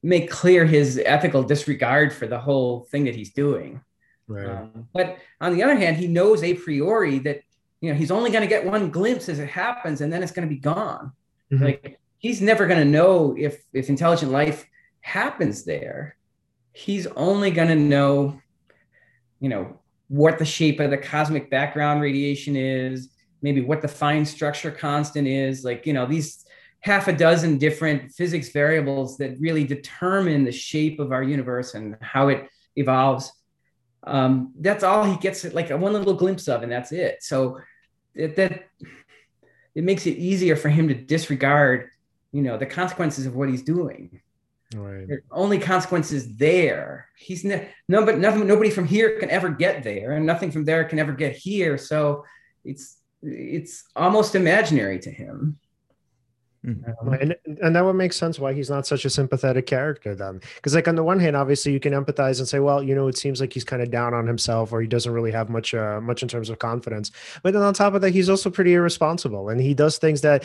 [0.01, 3.81] make clear his ethical disregard for the whole thing that he's doing.
[4.27, 4.47] Right.
[4.47, 7.41] Um, but on the other hand, he knows a priori that
[7.81, 10.31] you know he's only going to get one glimpse as it happens, and then it's
[10.31, 11.11] going to be gone.
[11.51, 11.63] Mm-hmm.
[11.63, 14.65] Like he's never going to know if if intelligent life
[15.01, 16.15] happens there.
[16.73, 18.39] He's only going to know,
[19.39, 23.09] you know, what the shape of the cosmic background radiation is,
[23.41, 26.45] maybe what the fine structure constant is, like you know these
[26.81, 31.97] half a dozen different physics variables that really determine the shape of our universe and
[32.01, 33.31] how it evolves.
[34.03, 37.21] Um, that's all he gets like one little glimpse of, and that's it.
[37.21, 37.59] So
[38.15, 38.63] it, that
[39.75, 41.89] it makes it easier for him to disregard,
[42.31, 44.21] you know, the consequences of what he's doing.
[44.75, 45.07] Right.
[45.07, 47.09] There only consequences there.
[47.17, 48.45] He's ne- no, but nothing.
[48.45, 51.77] Nobody from here can ever get there, and nothing from there can ever get here.
[51.77, 52.23] So
[52.63, 55.57] it's it's almost imaginary to him.
[56.65, 57.13] Mm-hmm.
[57.13, 60.41] And and that would make sense why he's not such a sympathetic character then.
[60.55, 63.07] Because like on the one hand, obviously you can empathize and say, well, you know,
[63.07, 65.73] it seems like he's kind of down on himself or he doesn't really have much
[65.73, 67.11] uh, much in terms of confidence.
[67.43, 70.43] But then on top of that, he's also pretty irresponsible and he does things that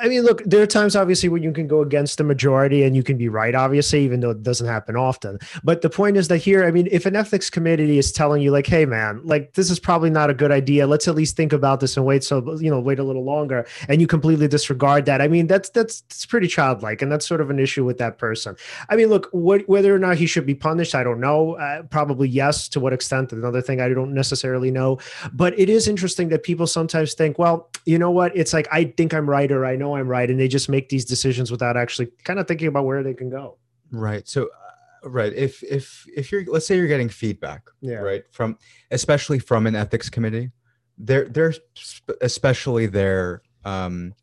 [0.00, 2.94] I mean, look, there are times obviously when you can go against the majority and
[2.94, 5.38] you can be right, obviously, even though it doesn't happen often.
[5.64, 8.50] But the point is that here, I mean, if an ethics committee is telling you,
[8.50, 11.52] like, hey, man, like, this is probably not a good idea, let's at least think
[11.52, 15.06] about this and wait, so, you know, wait a little longer, and you completely disregard
[15.06, 17.02] that, I mean, that's, that's, that's pretty childlike.
[17.02, 18.56] And that's sort of an issue with that person.
[18.88, 21.54] I mean, look, what, whether or not he should be punished, I don't know.
[21.54, 22.68] Uh, probably yes.
[22.70, 23.32] To what extent?
[23.32, 24.98] Another thing I don't necessarily know.
[25.32, 28.36] But it is interesting that people sometimes think, well, you know what?
[28.36, 30.88] It's like, I think I'm right or I know I'm right, and they just make
[30.88, 33.58] these decisions without actually kind of thinking about where they can go.
[33.90, 34.26] Right.
[34.28, 34.44] So,
[35.04, 35.32] uh, right.
[35.32, 37.96] If if if you're let's say you're getting feedback, yeah.
[37.96, 38.58] right, from
[38.90, 40.50] especially from an ethics committee,
[40.98, 41.54] they're they're
[42.20, 44.14] especially their um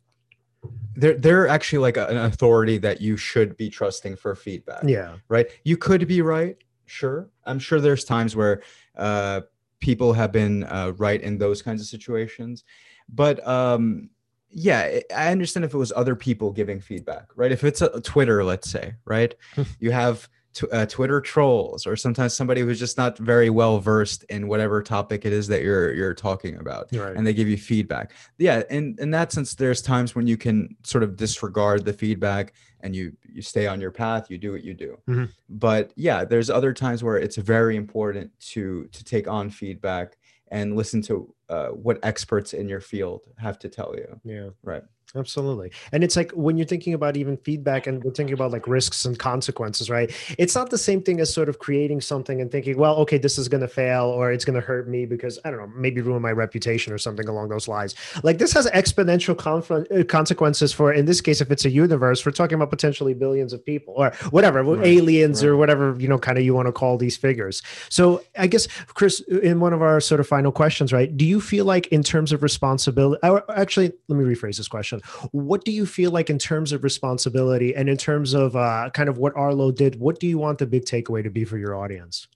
[0.96, 4.84] they're they're actually like an authority that you should be trusting for feedback.
[4.84, 5.16] Yeah.
[5.28, 5.46] Right.
[5.64, 6.56] You could be right.
[6.86, 7.28] Sure.
[7.44, 8.62] I'm sure there's times where
[8.96, 9.42] uh,
[9.80, 12.64] people have been uh, right in those kinds of situations,
[13.08, 14.10] but um,
[14.54, 17.50] yeah, I understand if it was other people giving feedback, right?
[17.50, 19.34] If it's a, Twitter, let's say, right?
[19.80, 24.24] you have t- uh, Twitter trolls, or sometimes somebody who's just not very well versed
[24.24, 27.16] in whatever topic it is that you're you're talking about, right.
[27.16, 28.12] and they give you feedback.
[28.38, 32.54] Yeah, in in that sense, there's times when you can sort of disregard the feedback
[32.80, 34.96] and you you stay on your path, you do what you do.
[35.08, 35.24] Mm-hmm.
[35.48, 40.16] But yeah, there's other times where it's very important to to take on feedback
[40.48, 44.20] and listen to uh, what experts in your field have to tell you.
[44.24, 44.50] Yeah.
[44.62, 44.82] Right.
[45.16, 45.70] Absolutely.
[45.92, 49.04] And it's like when you're thinking about even feedback and we're thinking about like risks
[49.04, 50.12] and consequences, right?
[50.38, 53.38] It's not the same thing as sort of creating something and thinking, well, okay, this
[53.38, 56.00] is going to fail or it's going to hurt me because I don't know, maybe
[56.00, 57.94] ruin my reputation or something along those lines.
[58.24, 62.26] Like this has exponential conf- uh, consequences for, in this case, if it's a universe,
[62.26, 64.84] we're talking about potentially billions of people or whatever, right.
[64.84, 65.50] aliens right.
[65.50, 67.62] or whatever, you know, kind of you want to call these figures.
[67.88, 71.16] So I guess, Chris, in one of our sort of final questions, right?
[71.16, 73.20] Do you feel like in terms of responsibility,
[73.54, 75.00] actually, let me rephrase this question
[75.32, 79.08] what do you feel like in terms of responsibility and in terms of uh, kind
[79.08, 79.98] of what Arlo did?
[79.98, 82.28] What do you want the big takeaway to be for your audience?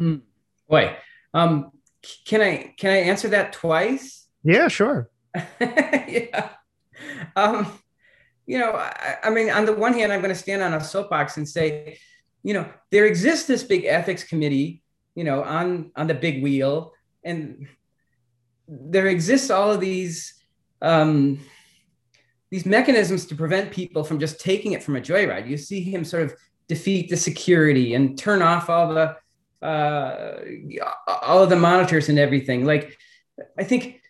[0.00, 0.22] Mm,
[0.68, 0.96] boy,
[1.34, 1.72] um,
[2.24, 4.26] can I can I answer that twice?
[4.42, 5.10] Yeah, sure.
[5.60, 6.50] yeah.
[7.36, 7.72] Um,
[8.46, 10.82] you know, I, I mean, on the one hand, I'm going to stand on a
[10.82, 11.98] soapbox and say,
[12.42, 14.82] you know, there exists this big ethics committee,
[15.14, 16.92] you know, on on the big wheel,
[17.24, 17.66] and
[18.68, 20.34] there exists all of these
[20.80, 21.38] um,
[22.50, 25.48] these mechanisms to prevent people from just taking it from a joyride.
[25.48, 26.34] You see him sort of
[26.68, 29.16] defeat the security and turn off all the
[29.66, 30.40] uh,
[31.06, 32.64] all of the monitors and everything.
[32.64, 32.98] Like,
[33.58, 34.00] I think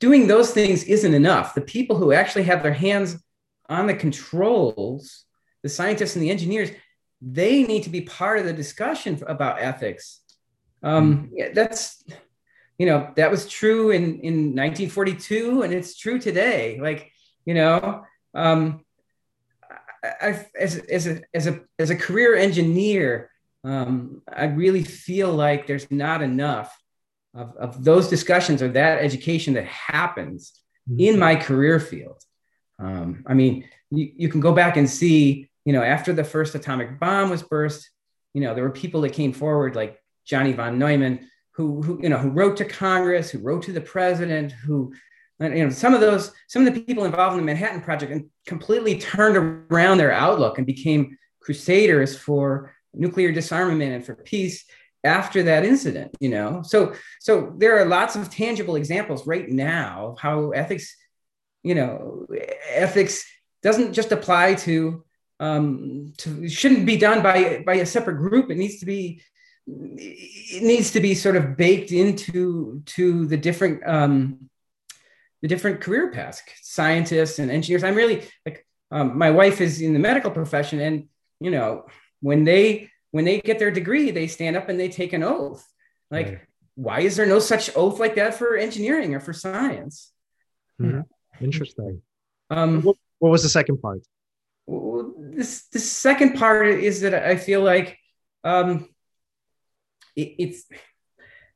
[0.00, 1.54] doing those things isn't enough.
[1.54, 3.22] The people who actually have their hands
[3.68, 5.24] on the controls,
[5.62, 6.70] the scientists and the engineers,
[7.20, 10.20] they need to be part of the discussion about ethics.
[10.84, 12.04] Um, yeah, that's
[12.78, 16.78] you know that was true in in 1942 and it's true today.
[16.80, 17.10] Like
[17.44, 18.04] you know
[18.34, 18.84] um
[20.02, 23.30] I, as, as a as a as a career engineer
[23.64, 26.76] um i really feel like there's not enough
[27.34, 31.00] of, of those discussions or that education that happens mm-hmm.
[31.00, 32.22] in my career field.
[32.78, 36.54] Um i mean you, you can go back and see you know after the first
[36.54, 37.88] atomic bomb was burst
[38.34, 42.08] you know there were people that came forward like johnny von neumann who, who you
[42.08, 44.92] know who wrote to Congress, who wrote to the president, who
[45.40, 48.28] you know some of those some of the people involved in the Manhattan Project and
[48.46, 54.64] completely turned around their outlook and became crusaders for nuclear disarmament and for peace.
[55.04, 60.12] after that incident you know so so there are lots of tangible examples right now
[60.12, 60.96] of how ethics
[61.62, 62.24] you know
[62.70, 63.14] ethics
[63.62, 65.04] doesn't just apply to
[65.40, 69.20] um to shouldn't be done by by a separate group it needs to be
[69.66, 74.50] it needs to be sort of baked into to the different um
[75.40, 79.92] the different career paths scientists and engineers i'm really like um, my wife is in
[79.92, 81.08] the medical profession and
[81.40, 81.86] you know
[82.20, 85.64] when they when they get their degree, they stand up and they take an oath.
[86.10, 86.40] Like, right.
[86.74, 90.10] why is there no such oath like that for engineering or for science?
[90.82, 91.02] Mm-hmm.
[91.44, 92.02] Interesting.
[92.50, 94.00] Um, what, what, was the second part?
[94.66, 97.98] This the second part is that I feel like
[98.42, 98.88] um,
[100.16, 100.64] it, it's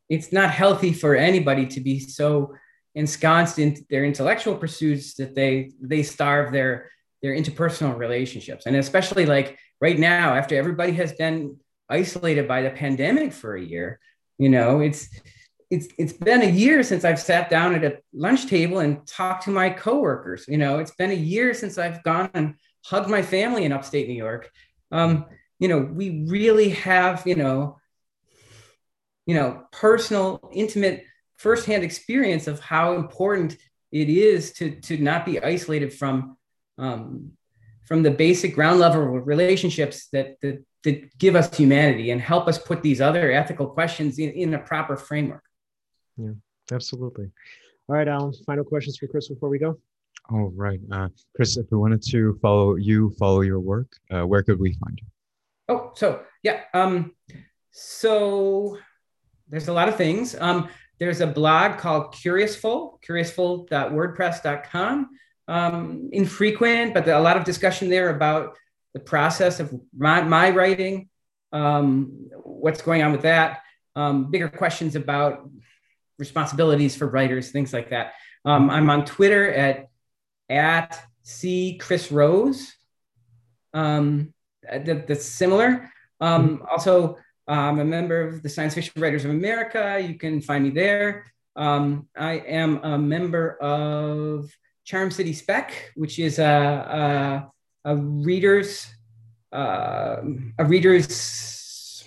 [0.09, 2.55] it's not healthy for anybody to be so
[2.95, 6.91] ensconced in their intellectual pursuits that they they starve their
[7.23, 11.57] their interpersonal relationships and especially like right now, after everybody has been
[11.89, 14.01] isolated by the pandemic for a year,
[14.39, 15.09] you know, it's
[15.71, 19.45] it's it's been a year since I've sat down at a lunch table and talked
[19.45, 20.47] to my coworkers.
[20.49, 22.55] You know, it's been a year since I've gone and
[22.85, 24.51] hugged my family in upstate New York.
[24.91, 25.27] Um,
[25.59, 27.78] you know, we really have, you know,
[29.29, 31.05] you know, personal, intimate,
[31.37, 33.57] firsthand experience of how important
[33.93, 36.37] it is to to not be isolated from
[36.79, 37.33] um,
[37.89, 42.59] from the basic ground level relationships that, that, that give us humanity and help us
[42.59, 45.43] put these other ethical questions in, in a proper framework.
[46.19, 46.33] Yeah,
[46.71, 47.31] absolutely.
[47.89, 49.79] All right, Alan, final questions for Chris before we go.
[50.31, 50.81] All right.
[50.93, 54.75] Uh, Chris, if we wanted to follow you, follow your work, uh, where could we
[54.75, 55.07] find you?
[55.71, 56.61] Oh, so yeah.
[56.75, 57.13] Um,
[57.71, 58.79] so
[59.49, 60.37] there's a lot of things.
[60.39, 60.69] Um,
[60.99, 65.11] there's a blog called Curiousful, curiousful.wordpress.com
[65.49, 68.57] um, infrequent, but a lot of discussion there about
[68.95, 71.09] the process of my, my writing,
[71.53, 73.63] um, what's going on with that,
[73.97, 75.49] um, bigger questions about
[76.19, 78.13] responsibilities for writers, things like that.
[78.45, 79.89] Um, I'm on Twitter at
[80.49, 82.75] at c Chris Rose.
[83.75, 84.33] Um,
[84.63, 85.91] that, that's similar.
[86.21, 87.19] Um, also,
[87.49, 89.99] I'm a member of the Science Fiction Writers of America.
[90.07, 91.25] You can find me there.
[91.57, 97.51] I am a member of Charm City Spec, which is a,
[97.85, 98.87] a, a reader's
[99.51, 100.17] uh,
[100.59, 102.07] a reader's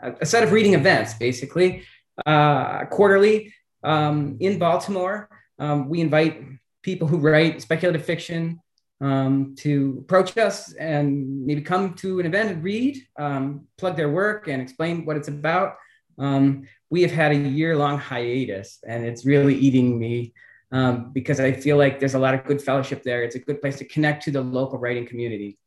[0.00, 1.84] a set of reading events, basically
[2.24, 3.52] uh, quarterly
[3.82, 5.28] um, in Baltimore.
[5.58, 6.42] Um, we invite
[6.82, 8.60] people who write speculative fiction
[9.02, 14.08] um, to approach us and maybe come to an event and read, um, plug their
[14.10, 15.74] work, and explain what it's about.
[16.18, 20.32] Um, we have had a year long hiatus, and it's really eating me
[20.70, 23.24] um, because I feel like there's a lot of good fellowship there.
[23.24, 25.58] It's a good place to connect to the local writing community.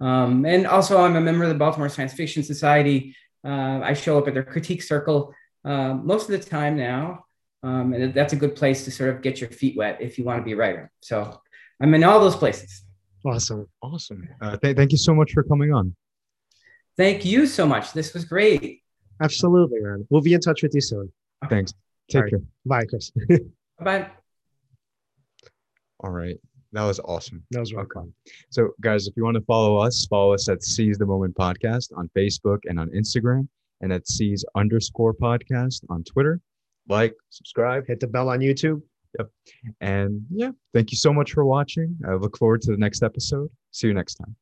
[0.00, 3.16] Um, and also, I'm a member of the Baltimore Science Fiction Society.
[3.44, 5.34] Uh, I show up at their critique circle
[5.64, 7.26] uh, most of the time now.
[7.64, 10.24] Um, and that's a good place to sort of get your feet wet if you
[10.24, 10.92] want to be a writer.
[11.00, 11.40] So
[11.80, 12.83] I'm in all those places.
[13.24, 13.66] Awesome.
[13.82, 14.28] Awesome.
[14.40, 15.94] Uh, th- thank you so much for coming on.
[16.96, 17.92] Thank you so much.
[17.92, 18.82] This was great.
[19.22, 20.06] Absolutely, man.
[20.10, 21.12] We'll be in touch with you soon.
[21.48, 21.72] Thanks.
[22.10, 22.30] Take right.
[22.30, 22.40] care.
[22.66, 23.12] Bye, Chris.
[23.80, 24.10] Bye.
[26.00, 26.36] All right.
[26.72, 27.44] That was awesome.
[27.52, 28.12] That was really fun.
[28.50, 31.96] So, guys, if you want to follow us, follow us at Seize the Moment Podcast
[31.96, 33.46] on Facebook and on Instagram,
[33.80, 36.40] and at Seize underscore podcast on Twitter.
[36.88, 38.82] Like, subscribe, hit the bell on YouTube.
[39.18, 39.30] Yep.
[39.80, 41.96] And yeah, thank you so much for watching.
[42.06, 43.50] I look forward to the next episode.
[43.70, 44.36] See you next time.